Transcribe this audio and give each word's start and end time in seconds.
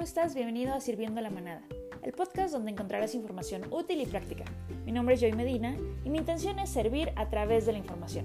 ¿cómo 0.00 0.08
estás? 0.08 0.34
Bienvenido 0.34 0.72
a 0.72 0.80
Sirviendo 0.80 1.20
a 1.20 1.22
la 1.22 1.28
Manada, 1.28 1.60
el 2.02 2.14
podcast 2.14 2.54
donde 2.54 2.70
encontrarás 2.70 3.14
información 3.14 3.66
útil 3.70 4.00
y 4.00 4.06
práctica. 4.06 4.44
Mi 4.86 4.92
nombre 4.92 5.14
es 5.14 5.20
Joy 5.20 5.34
Medina 5.34 5.76
y 6.06 6.08
mi 6.08 6.16
intención 6.16 6.58
es 6.58 6.70
servir 6.70 7.12
a 7.16 7.28
través 7.28 7.66
de 7.66 7.72
la 7.72 7.78
información. 7.78 8.24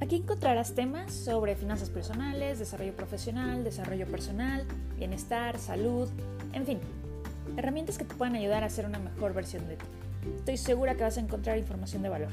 Aquí 0.00 0.14
encontrarás 0.14 0.76
temas 0.76 1.12
sobre 1.12 1.56
finanzas 1.56 1.90
personales, 1.90 2.60
desarrollo 2.60 2.94
profesional, 2.94 3.64
desarrollo 3.64 4.06
personal, 4.06 4.64
bienestar, 4.96 5.58
salud, 5.58 6.08
en 6.52 6.64
fin, 6.64 6.78
herramientas 7.56 7.98
que 7.98 8.04
te 8.04 8.14
puedan 8.14 8.36
ayudar 8.36 8.62
a 8.62 8.70
ser 8.70 8.86
una 8.86 9.00
mejor 9.00 9.34
versión 9.34 9.66
de 9.66 9.74
ti. 9.74 9.86
Estoy 10.36 10.56
segura 10.56 10.94
que 10.94 11.02
vas 11.02 11.16
a 11.16 11.20
encontrar 11.20 11.58
información 11.58 12.04
de 12.04 12.10
valor. 12.10 12.30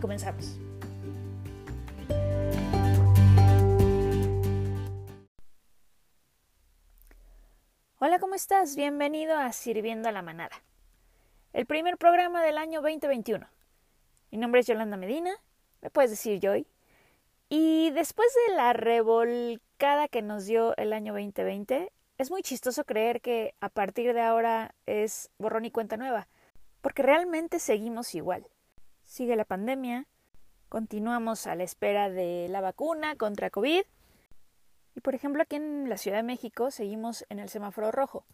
Comenzamos. 0.00 0.58
Estás? 8.52 8.76
Bienvenido 8.76 9.38
a 9.38 9.50
Sirviendo 9.50 10.10
a 10.10 10.12
la 10.12 10.20
Manada, 10.20 10.62
el 11.54 11.64
primer 11.64 11.96
programa 11.96 12.42
del 12.42 12.58
año 12.58 12.82
2021. 12.82 13.48
Mi 14.30 14.36
nombre 14.36 14.60
es 14.60 14.66
Yolanda 14.66 14.98
Medina, 14.98 15.30
me 15.80 15.88
puedes 15.88 16.10
decir 16.10 16.38
Joy. 16.38 16.66
Y 17.48 17.92
después 17.92 18.28
de 18.46 18.56
la 18.56 18.74
revolcada 18.74 20.06
que 20.08 20.20
nos 20.20 20.44
dio 20.44 20.76
el 20.76 20.92
año 20.92 21.14
2020, 21.14 21.92
es 22.18 22.30
muy 22.30 22.42
chistoso 22.42 22.84
creer 22.84 23.22
que 23.22 23.54
a 23.60 23.70
partir 23.70 24.12
de 24.12 24.20
ahora 24.20 24.74
es 24.84 25.30
borrón 25.38 25.64
y 25.64 25.70
cuenta 25.70 25.96
nueva, 25.96 26.28
porque 26.82 27.02
realmente 27.02 27.58
seguimos 27.58 28.14
igual. 28.14 28.46
Sigue 29.04 29.34
la 29.34 29.46
pandemia, 29.46 30.06
continuamos 30.68 31.46
a 31.46 31.54
la 31.54 31.64
espera 31.64 32.10
de 32.10 32.48
la 32.50 32.60
vacuna 32.60 33.16
contra 33.16 33.48
COVID 33.48 33.84
y 34.94 35.00
por 35.00 35.14
ejemplo, 35.14 35.42
aquí 35.42 35.56
en 35.56 35.88
la 35.88 35.96
Ciudad 35.96 36.18
de 36.18 36.22
México 36.22 36.70
seguimos 36.70 37.24
en 37.30 37.38
el 37.38 37.48
semáforo 37.48 37.90
rojo, 37.90 38.26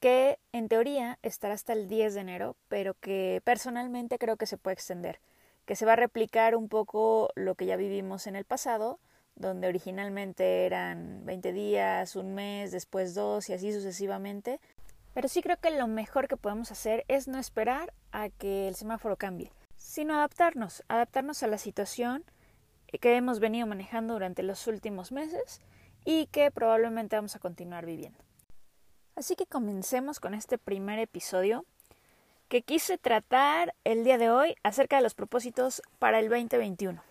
que 0.00 0.38
en 0.52 0.68
teoría 0.68 1.18
estará 1.22 1.54
hasta 1.54 1.74
el 1.74 1.86
10 1.86 2.14
de 2.14 2.20
enero, 2.20 2.56
pero 2.68 2.94
que 2.94 3.42
personalmente 3.44 4.18
creo 4.18 4.36
que 4.36 4.46
se 4.46 4.56
puede 4.56 4.74
extender, 4.74 5.20
que 5.66 5.76
se 5.76 5.84
va 5.84 5.92
a 5.92 5.96
replicar 5.96 6.56
un 6.56 6.68
poco 6.68 7.30
lo 7.36 7.54
que 7.54 7.66
ya 7.66 7.76
vivimos 7.76 8.26
en 8.26 8.34
el 8.34 8.46
pasado, 8.46 8.98
donde 9.36 9.68
originalmente 9.68 10.66
eran 10.66 11.24
20 11.26 11.52
días, 11.52 12.16
un 12.16 12.34
mes, 12.34 12.72
después 12.72 13.14
dos 13.14 13.48
y 13.50 13.52
así 13.52 13.72
sucesivamente. 13.72 14.58
Pero 15.12 15.28
sí 15.28 15.42
creo 15.42 15.58
que 15.58 15.70
lo 15.70 15.86
mejor 15.86 16.28
que 16.28 16.36
podemos 16.36 16.72
hacer 16.72 17.04
es 17.08 17.28
no 17.28 17.38
esperar 17.38 17.92
a 18.12 18.30
que 18.30 18.68
el 18.68 18.76
semáforo 18.76 19.16
cambie, 19.16 19.52
sino 19.76 20.14
adaptarnos, 20.14 20.82
adaptarnos 20.88 21.42
a 21.42 21.46
la 21.46 21.58
situación 21.58 22.24
que 22.86 23.16
hemos 23.16 23.38
venido 23.38 23.66
manejando 23.66 24.14
durante 24.14 24.42
los 24.42 24.66
últimos 24.66 25.12
meses 25.12 25.60
y 26.04 26.26
que 26.26 26.50
probablemente 26.50 27.16
vamos 27.16 27.36
a 27.36 27.38
continuar 27.38 27.86
viviendo. 27.86 28.29
Así 29.20 29.36
que 29.36 29.44
comencemos 29.44 30.18
con 30.18 30.32
este 30.32 30.56
primer 30.56 30.98
episodio 30.98 31.66
que 32.48 32.62
quise 32.62 32.96
tratar 32.96 33.74
el 33.84 34.02
día 34.02 34.16
de 34.16 34.30
hoy 34.30 34.56
acerca 34.62 34.96
de 34.96 35.02
los 35.02 35.12
propósitos 35.12 35.82
para 35.98 36.20
el 36.20 36.30
2021. 36.30 37.02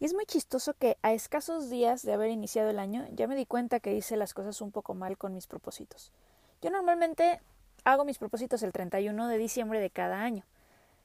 Y 0.00 0.04
es 0.04 0.12
muy 0.12 0.26
chistoso 0.26 0.74
que 0.74 0.98
a 1.00 1.14
escasos 1.14 1.70
días 1.70 2.02
de 2.02 2.12
haber 2.12 2.28
iniciado 2.28 2.68
el 2.68 2.78
año 2.78 3.06
ya 3.12 3.26
me 3.26 3.36
di 3.36 3.46
cuenta 3.46 3.80
que 3.80 3.94
hice 3.94 4.18
las 4.18 4.34
cosas 4.34 4.60
un 4.60 4.70
poco 4.70 4.92
mal 4.92 5.16
con 5.16 5.32
mis 5.32 5.46
propósitos. 5.46 6.12
Yo 6.60 6.68
normalmente 6.68 7.40
hago 7.84 8.04
mis 8.04 8.18
propósitos 8.18 8.62
el 8.62 8.72
31 8.72 9.26
de 9.26 9.38
diciembre 9.38 9.80
de 9.80 9.88
cada 9.88 10.20
año. 10.20 10.44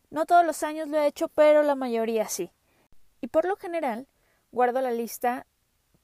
No 0.10 0.26
todos 0.26 0.46
los 0.46 0.64
años 0.64 0.90
lo 0.90 0.98
he 0.98 1.08
hecho, 1.08 1.30
pero 1.30 1.64
la 1.64 1.76
mayoría 1.76 2.28
sí. 2.28 2.52
Y 3.22 3.28
por 3.28 3.46
lo 3.46 3.56
general, 3.56 4.06
guardo 4.52 4.82
la 4.82 4.92
lista 4.92 5.46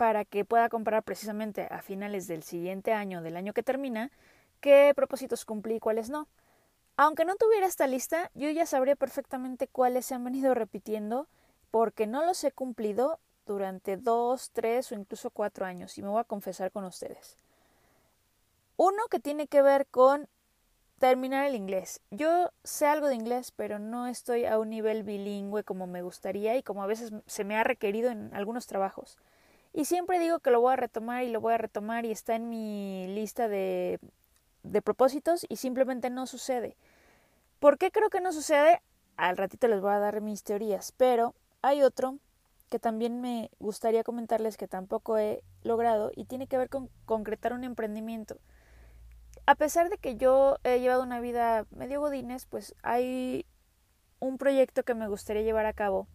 para 0.01 0.25
que 0.25 0.45
pueda 0.45 0.67
comparar 0.67 1.03
precisamente 1.03 1.67
a 1.69 1.83
finales 1.83 2.25
del 2.25 2.41
siguiente 2.41 2.91
año, 2.91 3.21
del 3.21 3.37
año 3.37 3.53
que 3.53 3.61
termina, 3.61 4.09
qué 4.59 4.93
propósitos 4.95 5.45
cumplí 5.45 5.75
y 5.75 5.79
cuáles 5.79 6.09
no. 6.09 6.27
Aunque 6.97 7.23
no 7.23 7.35
tuviera 7.35 7.67
esta 7.67 7.85
lista, 7.85 8.31
yo 8.33 8.49
ya 8.49 8.65
sabría 8.65 8.95
perfectamente 8.95 9.67
cuáles 9.67 10.07
se 10.07 10.15
han 10.15 10.23
venido 10.23 10.55
repitiendo 10.55 11.27
porque 11.69 12.07
no 12.07 12.25
los 12.25 12.43
he 12.43 12.51
cumplido 12.51 13.19
durante 13.45 13.95
dos, 13.95 14.49
tres 14.49 14.91
o 14.91 14.95
incluso 14.95 15.29
cuatro 15.29 15.67
años 15.67 15.95
y 15.99 16.01
me 16.01 16.09
voy 16.09 16.21
a 16.21 16.23
confesar 16.23 16.71
con 16.71 16.83
ustedes. 16.83 17.37
Uno 18.77 19.03
que 19.07 19.19
tiene 19.19 19.45
que 19.45 19.61
ver 19.61 19.85
con 19.85 20.27
terminar 20.97 21.45
el 21.45 21.53
inglés. 21.53 22.01
Yo 22.09 22.49
sé 22.63 22.87
algo 22.87 23.07
de 23.07 23.13
inglés, 23.13 23.51
pero 23.51 23.77
no 23.77 24.07
estoy 24.07 24.45
a 24.45 24.57
un 24.57 24.71
nivel 24.71 25.03
bilingüe 25.03 25.63
como 25.63 25.85
me 25.85 26.01
gustaría 26.01 26.57
y 26.57 26.63
como 26.63 26.81
a 26.81 26.87
veces 26.87 27.13
se 27.27 27.43
me 27.43 27.55
ha 27.55 27.63
requerido 27.63 28.09
en 28.09 28.33
algunos 28.33 28.65
trabajos. 28.65 29.19
Y 29.73 29.85
siempre 29.85 30.19
digo 30.19 30.39
que 30.39 30.51
lo 30.51 30.61
voy 30.61 30.73
a 30.73 30.75
retomar 30.75 31.23
y 31.23 31.29
lo 31.29 31.39
voy 31.41 31.53
a 31.53 31.57
retomar 31.57 32.05
y 32.05 32.11
está 32.11 32.35
en 32.35 32.49
mi 32.49 33.07
lista 33.07 33.47
de, 33.47 33.99
de 34.63 34.81
propósitos 34.81 35.45
y 35.47 35.57
simplemente 35.57 36.09
no 36.09 36.27
sucede. 36.27 36.75
¿Por 37.59 37.77
qué 37.77 37.91
creo 37.91 38.09
que 38.09 38.21
no 38.21 38.33
sucede? 38.33 38.81
Al 39.17 39.37
ratito 39.37 39.67
les 39.67 39.81
voy 39.81 39.91
a 39.91 39.99
dar 39.99 40.21
mis 40.21 40.43
teorías, 40.43 40.93
pero 40.97 41.35
hay 41.61 41.83
otro 41.83 42.17
que 42.69 42.79
también 42.79 43.21
me 43.21 43.51
gustaría 43.59 44.03
comentarles 44.03 44.57
que 44.57 44.67
tampoco 44.67 45.17
he 45.17 45.43
logrado 45.63 46.11
y 46.15 46.25
tiene 46.25 46.47
que 46.47 46.57
ver 46.57 46.69
con 46.69 46.89
concretar 47.05 47.53
un 47.53 47.63
emprendimiento 47.63 48.37
a 49.45 49.55
pesar 49.55 49.89
de 49.89 49.97
que 49.97 50.15
yo 50.15 50.57
he 50.63 50.79
llevado 50.79 51.03
una 51.03 51.19
vida 51.19 51.65
medio 51.71 51.99
godines, 51.99 52.45
pues 52.45 52.75
hay 52.83 53.45
un 54.19 54.37
proyecto 54.37 54.83
que 54.83 54.93
me 54.93 55.07
gustaría 55.07 55.41
llevar 55.41 55.65
a 55.65 55.73
cabo 55.73 56.07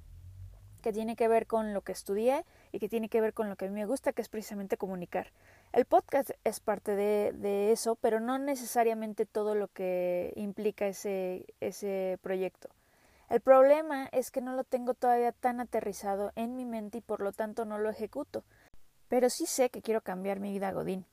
que 0.82 0.92
tiene 0.92 1.16
que 1.16 1.28
ver 1.28 1.46
con 1.46 1.74
lo 1.74 1.82
que 1.82 1.92
estudié 1.92 2.44
y 2.76 2.78
que 2.78 2.90
tiene 2.90 3.08
que 3.08 3.22
ver 3.22 3.32
con 3.32 3.48
lo 3.48 3.56
que 3.56 3.64
a 3.64 3.68
mí 3.68 3.74
me 3.74 3.86
gusta, 3.86 4.12
que 4.12 4.20
es 4.20 4.28
precisamente 4.28 4.76
comunicar. 4.76 5.28
El 5.72 5.86
podcast 5.86 6.32
es 6.44 6.60
parte 6.60 6.94
de, 6.94 7.72
eso, 7.72 7.94
pero 7.96 8.20
no 8.20 8.38
necesariamente 8.38 9.24
todo 9.24 9.54
lo 9.54 9.68
que 9.68 10.34
implica 10.36 10.86
ese, 10.86 11.46
ese 11.60 12.18
proyecto. 12.20 12.68
El 13.30 13.40
problema 13.40 14.10
es 14.12 14.30
que 14.30 14.42
no 14.42 14.52
lo 14.52 14.62
tengo 14.62 14.92
todavía 14.92 15.32
tan 15.32 15.58
aterrizado 15.58 16.32
en 16.36 16.54
mi 16.54 16.66
mente 16.66 16.98
y 16.98 17.00
por 17.00 17.22
lo 17.22 17.32
tanto 17.32 17.64
no 17.64 17.78
lo 17.78 17.88
ejecuto. 17.88 18.44
Pero 19.08 19.30
sí 19.30 19.46
sé 19.46 19.70
que 19.70 19.80
quiero 19.80 20.02
cambiar 20.02 20.38
mi 20.38 20.52
vida 20.52 20.68
a 20.68 20.72
Godín 20.72 21.06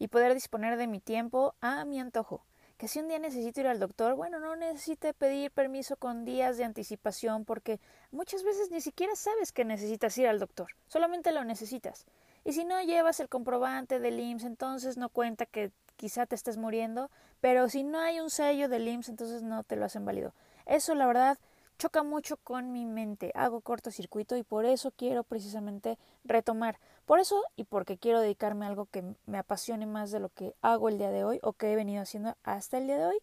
y 0.00 0.08
poder 0.08 0.34
disponer 0.34 0.76
de 0.76 0.88
mi 0.88 0.98
tiempo 0.98 1.54
a 1.60 1.84
mi 1.84 2.00
antojo. 2.00 2.42
Que 2.76 2.88
si 2.88 2.98
un 2.98 3.08
día 3.08 3.18
necesito 3.18 3.60
ir 3.60 3.68
al 3.68 3.78
doctor, 3.78 4.14
bueno, 4.14 4.40
no 4.40 4.56
necesite 4.56 5.14
pedir 5.14 5.50
permiso 5.52 5.96
con 5.96 6.24
días 6.24 6.56
de 6.56 6.64
anticipación 6.64 7.44
porque 7.44 7.78
muchas 8.10 8.42
veces 8.42 8.70
ni 8.70 8.80
siquiera 8.80 9.14
sabes 9.14 9.52
que 9.52 9.64
necesitas 9.64 10.18
ir 10.18 10.26
al 10.26 10.40
doctor, 10.40 10.68
solamente 10.88 11.30
lo 11.30 11.44
necesitas. 11.44 12.04
Y 12.44 12.52
si 12.52 12.64
no 12.64 12.82
llevas 12.82 13.20
el 13.20 13.28
comprobante 13.28 14.00
del 14.00 14.18
IMSS, 14.18 14.44
entonces 14.44 14.96
no 14.96 15.08
cuenta 15.08 15.46
que 15.46 15.70
quizá 15.96 16.26
te 16.26 16.34
estés 16.34 16.56
muriendo, 16.56 17.10
pero 17.40 17.68
si 17.68 17.84
no 17.84 18.00
hay 18.00 18.20
un 18.20 18.28
sello 18.28 18.68
del 18.68 18.88
IMSS, 18.88 19.08
entonces 19.08 19.42
no 19.42 19.62
te 19.62 19.76
lo 19.76 19.84
hacen 19.84 20.04
válido. 20.04 20.34
Eso, 20.66 20.94
la 20.94 21.06
verdad, 21.06 21.38
choca 21.78 22.02
mucho 22.02 22.36
con 22.36 22.72
mi 22.72 22.86
mente, 22.86 23.32
hago 23.34 23.60
cortocircuito 23.60 24.36
y 24.36 24.42
por 24.42 24.64
eso 24.64 24.92
quiero 24.92 25.24
precisamente 25.24 25.98
retomar. 26.24 26.78
Por 27.06 27.20
eso 27.20 27.42
y 27.56 27.64
porque 27.64 27.98
quiero 27.98 28.20
dedicarme 28.20 28.64
a 28.64 28.68
algo 28.68 28.86
que 28.86 29.04
me 29.26 29.38
apasione 29.38 29.86
más 29.86 30.10
de 30.10 30.20
lo 30.20 30.28
que 30.28 30.54
hago 30.62 30.88
el 30.88 30.98
día 30.98 31.10
de 31.10 31.24
hoy 31.24 31.40
o 31.42 31.52
que 31.52 31.72
he 31.72 31.76
venido 31.76 32.02
haciendo 32.02 32.36
hasta 32.42 32.78
el 32.78 32.86
día 32.86 32.98
de 32.98 33.06
hoy. 33.06 33.18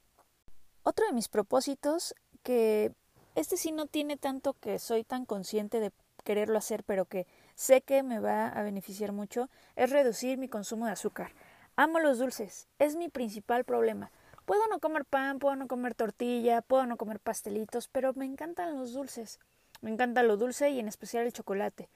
Otro 0.84 1.06
de 1.06 1.13
mis 1.13 1.28
propósitos 1.28 2.16
que 2.44 2.94
este 3.35 3.57
sí 3.57 3.72
no 3.72 3.85
tiene 3.85 4.17
tanto 4.17 4.53
que 4.53 4.79
soy 4.79 5.03
tan 5.03 5.25
consciente 5.25 5.79
de 5.79 5.91
quererlo 6.23 6.57
hacer, 6.57 6.84
pero 6.84 7.06
que 7.06 7.28
sé 7.56 7.81
que 7.81 8.03
me 8.03 8.19
va 8.19 8.47
a 8.47 8.63
beneficiar 8.63 9.11
mucho, 9.11 9.50
es 9.75 9.90
reducir 9.90 10.38
mi 10.38 10.47
consumo 10.47 10.85
de 10.85 10.91
azúcar. 10.91 11.34
Amo 11.75 12.00
los 12.00 12.19
dulces, 12.19 12.67
es 12.79 12.95
mi 12.95 13.09
principal 13.09 13.63
problema. 13.63 14.11
Puedo 14.51 14.67
no 14.67 14.81
comer 14.81 15.06
pan, 15.06 15.39
puedo 15.39 15.56
no 15.56 15.69
comer 15.69 15.95
tortilla, 15.95 16.62
puedo 16.62 16.85
no 16.85 16.97
comer 16.97 17.22
pastelitos, 17.22 17.88
pero 17.88 18.12
me 18.16 18.25
encantan 18.25 18.78
los 18.78 18.91
dulces. 18.91 19.39
Me 19.79 19.89
encanta 19.89 20.23
lo 20.23 20.35
dulce 20.35 20.72
y 20.72 20.79
en 20.81 20.89
especial 20.89 21.25
el 21.25 21.31
chocolate. 21.31 21.88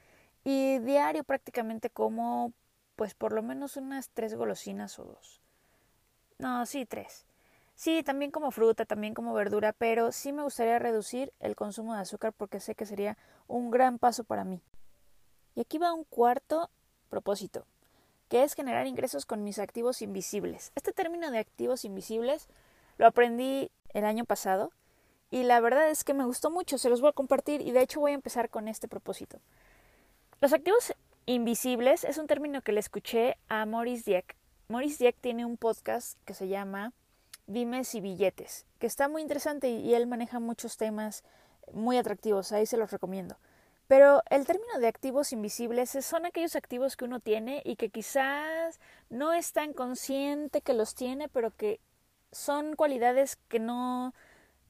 Y 0.46 0.80
diario 0.80 1.26
prácticamente 1.26 1.90
como 1.90 2.54
pues 2.96 3.14
por 3.14 3.34
lo 3.34 3.44
menos 3.44 3.76
unas 3.76 4.10
tres 4.10 4.36
golosinas 4.36 4.98
o 5.00 5.04
dos. 5.04 5.42
No, 6.38 6.66
sí, 6.66 6.86
tres. 6.86 7.26
Sí, 7.76 8.04
también 8.04 8.32
como 8.32 8.52
fruta, 8.52 8.86
también 8.86 9.14
como 9.14 9.34
verdura, 9.34 9.74
pero 9.74 10.14
sí 10.14 10.32
me 10.32 10.44
gustaría 10.44 10.80
reducir 10.80 11.34
el 11.42 11.58
consumo 11.58 11.94
de 11.94 12.04
azúcar 12.04 12.32
porque 12.32 12.62
sé 12.62 12.74
que 12.74 12.86
sería 12.86 13.18
un 13.48 13.70
gran 13.70 14.00
paso 14.00 14.24
para 14.24 14.46
mí. 14.46 14.62
Y 15.56 15.60
aquí 15.60 15.78
va 15.78 15.92
un 15.92 16.06
cuarto 16.06 16.70
propósito 17.10 17.68
que 18.30 18.44
es 18.44 18.54
generar 18.54 18.88
ingresos 18.88 19.26
con 19.26 19.44
mis 19.44 19.60
activos 19.60 20.02
invisibles. 20.02 20.72
Este 20.76 20.92
término 20.92 21.32
de 21.32 21.40
activos 21.40 21.86
invisibles 21.86 22.48
lo 22.98 23.08
aprendí 23.08 23.72
el 23.94 24.06
año 24.06 24.26
pasado 24.26 24.72
y 25.32 25.44
la 25.44 25.60
verdad 25.60 25.90
es 25.90 26.04
que 26.04 26.14
me 26.14 26.26
gustó 26.26 26.50
mucho, 26.50 26.78
se 26.78 26.90
los 26.90 27.02
voy 27.02 27.10
a 27.10 27.14
compartir 27.14 27.62
y 27.62 27.72
de 27.72 27.82
hecho 27.82 28.00
voy 28.00 28.12
a 28.12 28.16
empezar 28.16 28.50
con 28.50 28.68
este 28.68 28.88
propósito. 28.88 29.40
Los 30.42 30.54
activos 30.54 30.94
invisibles 31.26 32.04
es 32.04 32.18
un 32.18 32.28
término 32.28 32.62
que 32.62 32.72
le 32.72 32.80
escuché 32.80 33.38
a 33.48 33.66
Maurice 33.66 34.10
Dieck. 34.10 34.36
Maurice 34.68 35.04
Dieck 35.04 35.18
tiene 35.20 35.46
un 35.46 35.58
podcast 35.58 36.18
que 36.26 36.34
se 36.34 36.48
llama 36.48 36.94
Dimes 37.48 37.94
y 37.96 38.02
Billetes, 38.02 38.66
que 38.80 38.88
está 38.88 39.08
muy 39.08 39.22
interesante 39.22 39.70
y 39.70 39.94
él 39.94 40.08
maneja 40.08 40.40
muchos 40.40 40.78
temas 40.78 41.24
muy 41.72 41.98
atractivos, 41.98 42.52
ahí 42.52 42.66
se 42.66 42.78
los 42.78 42.92
recomiendo. 42.92 43.38
Pero 43.88 44.24
el 44.30 44.46
término 44.46 44.80
de 44.80 44.88
activos 44.88 45.32
invisibles 45.32 45.92
son 46.02 46.26
aquellos 46.26 46.56
activos 46.56 46.98
que 46.98 47.06
uno 47.06 47.20
tiene 47.20 47.62
y 47.64 47.76
que 47.76 47.90
quizás 47.90 48.80
no 49.10 49.34
es 49.34 49.52
tan 49.54 49.74
consciente 49.74 50.62
que 50.62 50.74
los 50.74 50.96
tiene, 50.96 51.30
pero 51.30 51.52
que 51.52 51.80
son 52.32 52.76
cualidades 52.76 53.38
que 53.48 53.60
no 53.60 54.14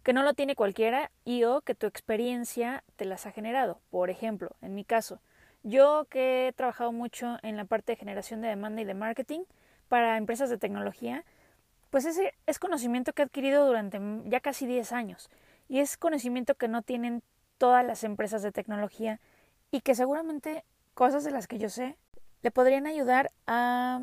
que 0.04 0.14
no 0.14 0.22
lo 0.22 0.36
tiene 0.36 0.56
cualquiera 0.56 1.10
y 1.24 1.46
o 1.46 1.62
que 1.62 1.74
tu 1.74 1.88
experiencia 1.88 2.84
te 2.96 3.06
las 3.06 3.26
ha 3.26 3.32
generado. 3.32 3.82
Por 3.90 4.12
ejemplo, 4.12 4.56
en 4.62 4.76
mi 4.76 4.86
caso, 4.86 5.20
yo 5.64 6.06
que 6.12 6.48
he 6.48 6.54
trabajado 6.54 6.92
mucho 6.92 7.40
en 7.42 7.58
la 7.58 7.66
parte 7.66 7.94
de 7.94 7.96
generación 7.96 8.40
de 8.42 8.50
demanda 8.50 8.84
y 8.84 8.86
de 8.86 8.94
marketing 8.94 9.46
para 9.88 10.18
empresas 10.18 10.52
de 10.52 10.60
tecnología, 10.60 11.26
pues 11.90 12.06
ese 12.06 12.36
es 12.46 12.60
conocimiento 12.60 13.14
que 13.14 13.24
he 13.24 13.26
adquirido 13.26 13.66
durante 13.66 14.00
ya 14.26 14.42
casi 14.42 14.68
10 14.68 14.92
años 14.92 15.32
y 15.68 15.80
es 15.80 15.98
conocimiento 15.98 16.54
que 16.54 16.68
no 16.68 16.84
tienen 16.84 17.24
todas 17.58 17.86
las 17.86 18.04
empresas 18.04 18.42
de 18.42 18.52
tecnología 18.52 19.20
y 19.72 19.82
que 19.82 19.96
seguramente 19.96 20.64
cosas 20.94 21.24
de 21.24 21.32
las 21.32 21.48
que 21.48 21.58
yo 21.58 21.70
sé 21.70 21.98
le 22.42 22.52
podrían 22.52 22.88
ayudar 22.88 23.32
a 23.48 24.02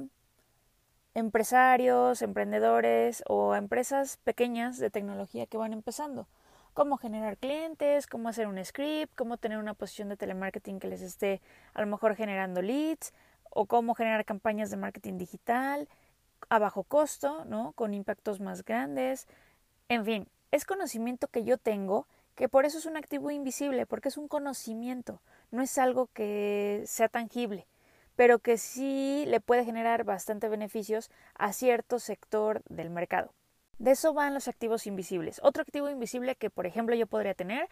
empresarios, 1.14 2.22
emprendedores 2.22 3.22
o 3.26 3.54
empresas 3.54 4.16
pequeñas 4.18 4.78
de 4.78 4.90
tecnología 4.90 5.46
que 5.46 5.58
van 5.58 5.72
empezando. 5.72 6.26
Cómo 6.74 6.96
generar 6.96 7.36
clientes, 7.36 8.06
cómo 8.06 8.28
hacer 8.28 8.48
un 8.48 8.62
script, 8.64 9.14
cómo 9.14 9.36
tener 9.36 9.58
una 9.58 9.74
posición 9.74 10.08
de 10.08 10.16
telemarketing 10.16 10.80
que 10.80 10.88
les 10.88 11.02
esté 11.02 11.42
a 11.74 11.82
lo 11.82 11.86
mejor 11.86 12.16
generando 12.16 12.62
leads 12.62 13.12
o 13.50 13.66
cómo 13.66 13.94
generar 13.94 14.24
campañas 14.24 14.70
de 14.70 14.78
marketing 14.78 15.18
digital 15.18 15.88
a 16.48 16.58
bajo 16.58 16.84
costo, 16.84 17.44
¿no? 17.44 17.72
Con 17.72 17.92
impactos 17.92 18.40
más 18.40 18.64
grandes. 18.64 19.28
En 19.88 20.04
fin, 20.04 20.28
es 20.50 20.64
conocimiento 20.64 21.28
que 21.28 21.44
yo 21.44 21.58
tengo 21.58 22.06
que 22.34 22.48
por 22.48 22.64
eso 22.64 22.78
es 22.78 22.86
un 22.86 22.96
activo 22.96 23.30
invisible, 23.30 23.86
porque 23.86 24.08
es 24.08 24.16
un 24.16 24.28
conocimiento, 24.28 25.20
no 25.50 25.62
es 25.62 25.78
algo 25.78 26.08
que 26.08 26.82
sea 26.86 27.08
tangible 27.08 27.66
pero 28.16 28.38
que 28.38 28.58
sí 28.58 29.24
le 29.26 29.40
puede 29.40 29.64
generar 29.64 30.04
bastante 30.04 30.48
beneficios 30.48 31.10
a 31.34 31.52
cierto 31.52 31.98
sector 31.98 32.62
del 32.68 32.90
mercado. 32.90 33.32
De 33.78 33.92
eso 33.92 34.12
van 34.12 34.34
los 34.34 34.48
activos 34.48 34.86
invisibles. 34.86 35.40
Otro 35.42 35.62
activo 35.62 35.88
invisible 35.88 36.36
que, 36.36 36.50
por 36.50 36.66
ejemplo, 36.66 36.94
yo 36.94 37.06
podría 37.06 37.34
tener 37.34 37.68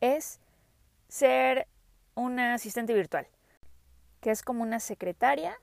es 0.00 0.38
ser 1.08 1.66
una 2.14 2.54
asistente 2.54 2.94
virtual, 2.94 3.26
que 4.20 4.30
es 4.30 4.42
como 4.42 4.62
una 4.62 4.78
secretaria, 4.78 5.58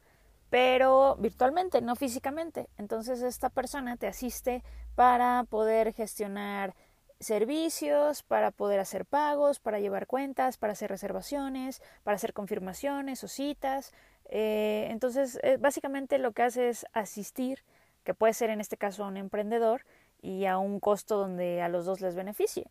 pero 0.50 1.16
virtualmente, 1.18 1.82
no 1.82 1.96
físicamente. 1.96 2.68
Entonces 2.78 3.22
esta 3.22 3.50
persona 3.50 3.96
te 3.96 4.08
asiste 4.08 4.64
para 4.96 5.46
poder 5.46 5.94
gestionar 5.94 6.76
servicios, 7.22 8.24
para 8.24 8.52
poder 8.52 8.82
hacer 8.82 9.06
pagos, 9.06 9.60
para 9.60 9.80
llevar 9.80 10.08
cuentas, 10.08 10.58
para 10.58 10.74
hacer 10.74 10.90
reservaciones, 10.90 11.82
para 12.04 12.16
hacer 12.16 12.34
confirmaciones 12.34 13.24
o 13.24 13.30
citas. 13.30 13.94
Eh, 14.26 14.88
entonces, 14.92 15.40
eh, 15.44 15.58
básicamente 15.58 16.18
lo 16.18 16.34
que 16.34 16.44
hace 16.44 16.68
es 16.70 16.86
asistir, 16.92 17.64
que 18.04 18.14
puede 18.14 18.34
ser 18.34 18.50
en 18.50 18.60
este 18.60 18.76
caso 18.76 19.04
a 19.04 19.08
un 19.08 19.18
emprendedor, 19.18 19.84
y 20.22 20.46
a 20.46 20.58
un 20.58 20.80
costo 20.80 21.18
donde 21.18 21.62
a 21.62 21.70
los 21.70 21.86
dos 21.86 22.02
les 22.02 22.16
beneficie. 22.16 22.68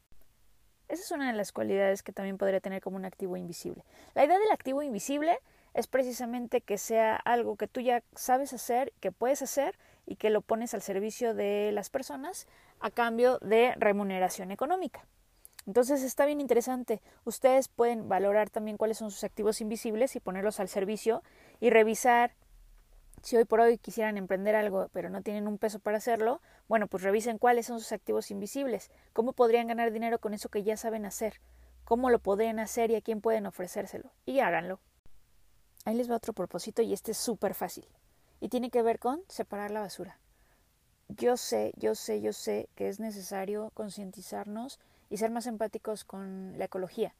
Esa 0.88 1.02
es 1.02 1.10
una 1.10 1.30
de 1.30 1.36
las 1.36 1.52
cualidades 1.52 2.02
que 2.02 2.12
también 2.12 2.38
podría 2.38 2.60
tener 2.60 2.80
como 2.80 2.96
un 2.96 3.04
activo 3.04 3.36
invisible. 3.36 3.84
La 4.14 4.24
idea 4.24 4.38
del 4.38 4.50
activo 4.50 4.82
invisible 4.82 5.38
es 5.74 5.86
precisamente 5.86 6.60
que 6.60 6.78
sea 6.78 7.16
algo 7.16 7.56
que 7.56 7.68
tú 7.68 7.80
ya 7.80 8.02
sabes 8.14 8.52
hacer, 8.52 8.92
que 9.00 9.12
puedes 9.12 9.42
hacer 9.42 9.78
y 10.10 10.16
que 10.16 10.28
lo 10.28 10.42
pones 10.42 10.74
al 10.74 10.82
servicio 10.82 11.34
de 11.34 11.70
las 11.72 11.88
personas 11.88 12.48
a 12.80 12.90
cambio 12.90 13.38
de 13.38 13.72
remuneración 13.76 14.50
económica. 14.50 15.06
Entonces 15.68 16.02
está 16.02 16.26
bien 16.26 16.40
interesante. 16.40 17.00
Ustedes 17.24 17.68
pueden 17.68 18.08
valorar 18.08 18.50
también 18.50 18.76
cuáles 18.76 18.98
son 18.98 19.12
sus 19.12 19.22
activos 19.22 19.60
invisibles 19.60 20.16
y 20.16 20.20
ponerlos 20.20 20.58
al 20.58 20.68
servicio 20.68 21.22
y 21.60 21.70
revisar 21.70 22.34
si 23.22 23.36
hoy 23.36 23.44
por 23.44 23.60
hoy 23.60 23.78
quisieran 23.78 24.16
emprender 24.16 24.56
algo 24.56 24.88
pero 24.92 25.10
no 25.10 25.22
tienen 25.22 25.46
un 25.46 25.58
peso 25.58 25.78
para 25.78 25.98
hacerlo, 25.98 26.40
bueno, 26.66 26.88
pues 26.88 27.04
revisen 27.04 27.38
cuáles 27.38 27.66
son 27.66 27.78
sus 27.78 27.92
activos 27.92 28.32
invisibles, 28.32 28.90
cómo 29.12 29.32
podrían 29.32 29.68
ganar 29.68 29.92
dinero 29.92 30.18
con 30.18 30.34
eso 30.34 30.48
que 30.48 30.64
ya 30.64 30.76
saben 30.76 31.06
hacer, 31.06 31.40
cómo 31.84 32.10
lo 32.10 32.18
podrían 32.18 32.58
hacer 32.58 32.90
y 32.90 32.96
a 32.96 33.00
quién 33.00 33.20
pueden 33.20 33.46
ofrecérselo. 33.46 34.10
Y 34.26 34.40
háganlo. 34.40 34.80
Ahí 35.84 35.94
les 35.94 36.10
va 36.10 36.16
otro 36.16 36.32
propósito 36.32 36.82
y 36.82 36.92
este 36.92 37.12
es 37.12 37.18
súper 37.18 37.54
fácil. 37.54 37.86
Y 38.40 38.48
tiene 38.48 38.70
que 38.70 38.82
ver 38.82 38.98
con 38.98 39.22
separar 39.28 39.70
la 39.70 39.80
basura 39.80 40.18
yo 41.16 41.36
sé, 41.36 41.72
yo 41.76 41.94
sé, 41.94 42.20
yo 42.20 42.32
sé 42.32 42.68
que 42.76 42.88
es 42.88 43.00
necesario 43.00 43.70
concientizarnos 43.74 44.78
y 45.08 45.16
ser 45.16 45.30
más 45.30 45.46
empáticos 45.46 46.04
con 46.04 46.58
la 46.58 46.66
ecología. 46.66 47.14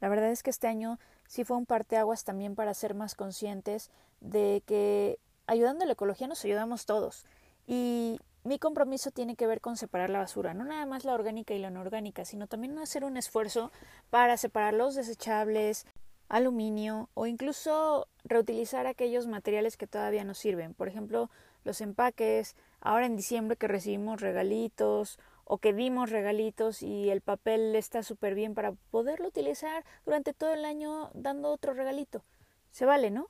La 0.00 0.08
verdad 0.08 0.30
es 0.30 0.42
que 0.42 0.50
este 0.50 0.66
año 0.66 0.98
sí 1.26 1.44
fue 1.44 1.56
un 1.56 1.66
parteaguas 1.66 2.24
también 2.24 2.54
para 2.54 2.74
ser 2.74 2.94
más 2.94 3.14
conscientes 3.14 3.90
de 4.20 4.62
que 4.66 5.18
ayudando 5.46 5.84
a 5.84 5.86
la 5.86 5.92
ecología 5.92 6.26
nos 6.26 6.44
ayudamos 6.44 6.86
todos. 6.86 7.24
Y 7.66 8.18
mi 8.44 8.58
compromiso 8.58 9.10
tiene 9.10 9.36
que 9.36 9.46
ver 9.46 9.60
con 9.60 9.76
separar 9.76 10.10
la 10.10 10.18
basura, 10.18 10.54
no 10.54 10.64
nada 10.64 10.86
más 10.86 11.04
la 11.04 11.14
orgánica 11.14 11.54
y 11.54 11.58
la 11.58 11.70
no 11.70 11.80
orgánica, 11.80 12.24
sino 12.24 12.46
también 12.46 12.78
hacer 12.78 13.04
un 13.04 13.16
esfuerzo 13.16 13.70
para 14.10 14.36
separar 14.36 14.74
los 14.74 14.94
desechables, 14.94 15.86
aluminio 16.32 17.10
o 17.12 17.26
incluso 17.26 18.08
reutilizar 18.24 18.86
aquellos 18.86 19.26
materiales 19.26 19.76
que 19.76 19.86
todavía 19.86 20.24
nos 20.24 20.38
sirven. 20.38 20.72
Por 20.72 20.88
ejemplo, 20.88 21.30
los 21.62 21.82
empaques, 21.82 22.56
ahora 22.80 23.04
en 23.04 23.16
diciembre 23.16 23.58
que 23.58 23.68
recibimos 23.68 24.22
regalitos 24.22 25.18
o 25.44 25.58
que 25.58 25.74
dimos 25.74 26.08
regalitos 26.08 26.82
y 26.82 27.10
el 27.10 27.20
papel 27.20 27.76
está 27.76 28.02
súper 28.02 28.34
bien 28.34 28.54
para 28.54 28.72
poderlo 28.90 29.28
utilizar 29.28 29.84
durante 30.06 30.32
todo 30.32 30.54
el 30.54 30.64
año 30.64 31.10
dando 31.12 31.50
otro 31.50 31.74
regalito. 31.74 32.24
Se 32.70 32.86
vale, 32.86 33.10
¿no? 33.10 33.28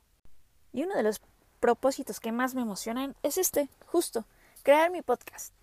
Y 0.71 0.83
uno 0.83 0.95
de 0.95 1.03
los 1.03 1.21
propósitos 1.59 2.21
que 2.21 2.31
más 2.31 2.55
me 2.55 2.61
emocionan 2.61 3.17
es 3.21 3.37
este, 3.37 3.67
justo, 3.85 4.25
crear 4.63 4.91
mi 4.91 5.01
podcast. 5.01 5.53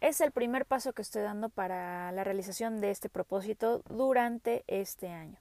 Es 0.00 0.22
el 0.22 0.32
primer 0.32 0.64
paso 0.64 0.94
que 0.94 1.02
estoy 1.02 1.20
dando 1.20 1.50
para 1.50 2.10
la 2.12 2.24
realización 2.24 2.80
de 2.80 2.90
este 2.90 3.10
propósito 3.10 3.82
durante 3.90 4.64
este 4.68 5.08
año. 5.08 5.38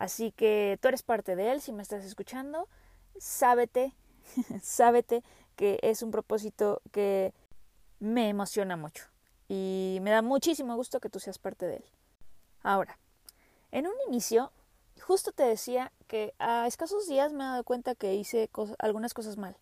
Así 0.00 0.32
que 0.32 0.78
tú 0.80 0.88
eres 0.88 1.02
parte 1.02 1.36
de 1.36 1.52
él, 1.52 1.60
si 1.60 1.72
me 1.72 1.82
estás 1.82 2.06
escuchando, 2.06 2.68
sábete, 3.18 3.94
sábete 4.62 5.22
que 5.56 5.78
es 5.82 6.02
un 6.02 6.10
propósito 6.10 6.80
que 6.90 7.34
me 7.98 8.30
emociona 8.30 8.78
mucho 8.78 9.04
y 9.46 9.98
me 10.00 10.10
da 10.10 10.22
muchísimo 10.22 10.74
gusto 10.74 11.00
que 11.00 11.10
tú 11.10 11.20
seas 11.20 11.38
parte 11.38 11.66
de 11.66 11.76
él. 11.76 11.84
Ahora, 12.62 12.98
en 13.72 13.86
un 13.86 13.92
inicio, 14.08 14.52
justo 15.02 15.32
te 15.32 15.42
decía 15.42 15.92
que 16.06 16.32
a 16.38 16.66
escasos 16.66 17.06
días 17.06 17.34
me 17.34 17.44
he 17.44 17.46
dado 17.48 17.64
cuenta 17.64 17.94
que 17.94 18.14
hice 18.14 18.48
algunas 18.78 19.12
cosas 19.12 19.36
mal. 19.36 19.54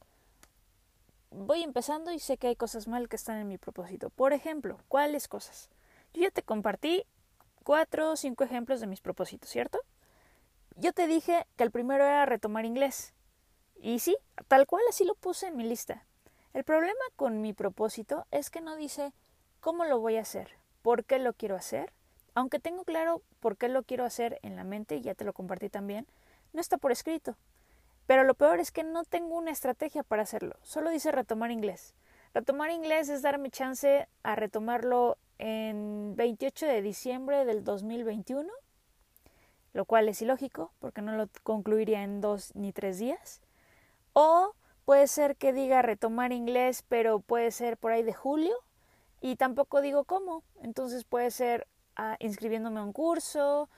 Voy 1.32 1.64
empezando 1.64 2.12
y 2.12 2.20
sé 2.20 2.36
que 2.36 2.46
hay 2.46 2.54
cosas 2.54 2.86
mal 2.86 3.08
que 3.08 3.16
están 3.16 3.38
en 3.38 3.48
mi 3.48 3.58
propósito. 3.58 4.10
Por 4.10 4.32
ejemplo, 4.32 4.78
¿cuáles 4.86 5.26
cosas? 5.26 5.68
Yo 6.14 6.22
ya 6.22 6.30
te 6.30 6.44
compartí 6.44 7.04
cuatro 7.64 8.12
o 8.12 8.16
cinco 8.16 8.44
ejemplos 8.44 8.78
de 8.78 8.86
mis 8.86 9.00
propósitos, 9.00 9.50
¿cierto? 9.50 9.80
Yo 10.80 10.92
te 10.92 11.08
dije 11.08 11.44
que 11.56 11.64
el 11.64 11.72
primero 11.72 12.04
era 12.04 12.24
retomar 12.24 12.64
inglés. 12.64 13.12
Y 13.80 13.98
sí, 13.98 14.16
tal 14.46 14.64
cual 14.68 14.84
así 14.88 15.04
lo 15.04 15.16
puse 15.16 15.48
en 15.48 15.56
mi 15.56 15.64
lista. 15.64 16.06
El 16.54 16.62
problema 16.62 17.00
con 17.16 17.40
mi 17.40 17.52
propósito 17.52 18.26
es 18.30 18.48
que 18.48 18.60
no 18.60 18.76
dice 18.76 19.12
cómo 19.58 19.84
lo 19.84 19.98
voy 19.98 20.18
a 20.18 20.20
hacer, 20.20 20.56
por 20.82 21.04
qué 21.04 21.18
lo 21.18 21.32
quiero 21.32 21.56
hacer, 21.56 21.92
aunque 22.34 22.60
tengo 22.60 22.84
claro 22.84 23.22
por 23.40 23.56
qué 23.56 23.68
lo 23.68 23.82
quiero 23.82 24.04
hacer 24.04 24.38
en 24.42 24.54
la 24.54 24.62
mente, 24.62 24.94
y 24.94 25.00
ya 25.00 25.16
te 25.16 25.24
lo 25.24 25.32
compartí 25.32 25.68
también, 25.68 26.06
no 26.52 26.60
está 26.60 26.78
por 26.78 26.92
escrito. 26.92 27.36
Pero 28.06 28.22
lo 28.22 28.34
peor 28.34 28.60
es 28.60 28.70
que 28.70 28.84
no 28.84 29.02
tengo 29.02 29.36
una 29.36 29.50
estrategia 29.50 30.04
para 30.04 30.22
hacerlo, 30.22 30.54
solo 30.62 30.90
dice 30.90 31.10
retomar 31.10 31.50
inglés. 31.50 31.92
Retomar 32.34 32.70
inglés 32.70 33.08
es 33.08 33.22
darme 33.22 33.50
chance 33.50 34.06
a 34.22 34.36
retomarlo 34.36 35.18
en 35.38 36.14
28 36.14 36.66
de 36.66 36.82
diciembre 36.82 37.44
del 37.44 37.64
2021, 37.64 38.48
lo 39.72 39.84
cual 39.84 40.08
es 40.08 40.22
ilógico 40.22 40.72
porque 40.78 41.02
no 41.02 41.12
lo 41.12 41.28
concluiría 41.42 42.02
en 42.02 42.20
dos 42.20 42.54
ni 42.54 42.72
tres 42.72 42.98
días. 42.98 43.40
O 44.12 44.54
puede 44.84 45.06
ser 45.06 45.36
que 45.36 45.52
diga 45.52 45.82
retomar 45.82 46.32
inglés, 46.32 46.84
pero 46.88 47.20
puede 47.20 47.50
ser 47.50 47.76
por 47.76 47.92
ahí 47.92 48.02
de 48.02 48.14
julio 48.14 48.54
y 49.20 49.36
tampoco 49.36 49.80
digo 49.80 50.04
cómo. 50.04 50.42
Entonces 50.62 51.04
puede 51.04 51.30
ser 51.30 51.66
ah, 51.96 52.16
inscribiéndome 52.20 52.80
a 52.80 52.84
un 52.84 52.92
curso, 52.92 53.68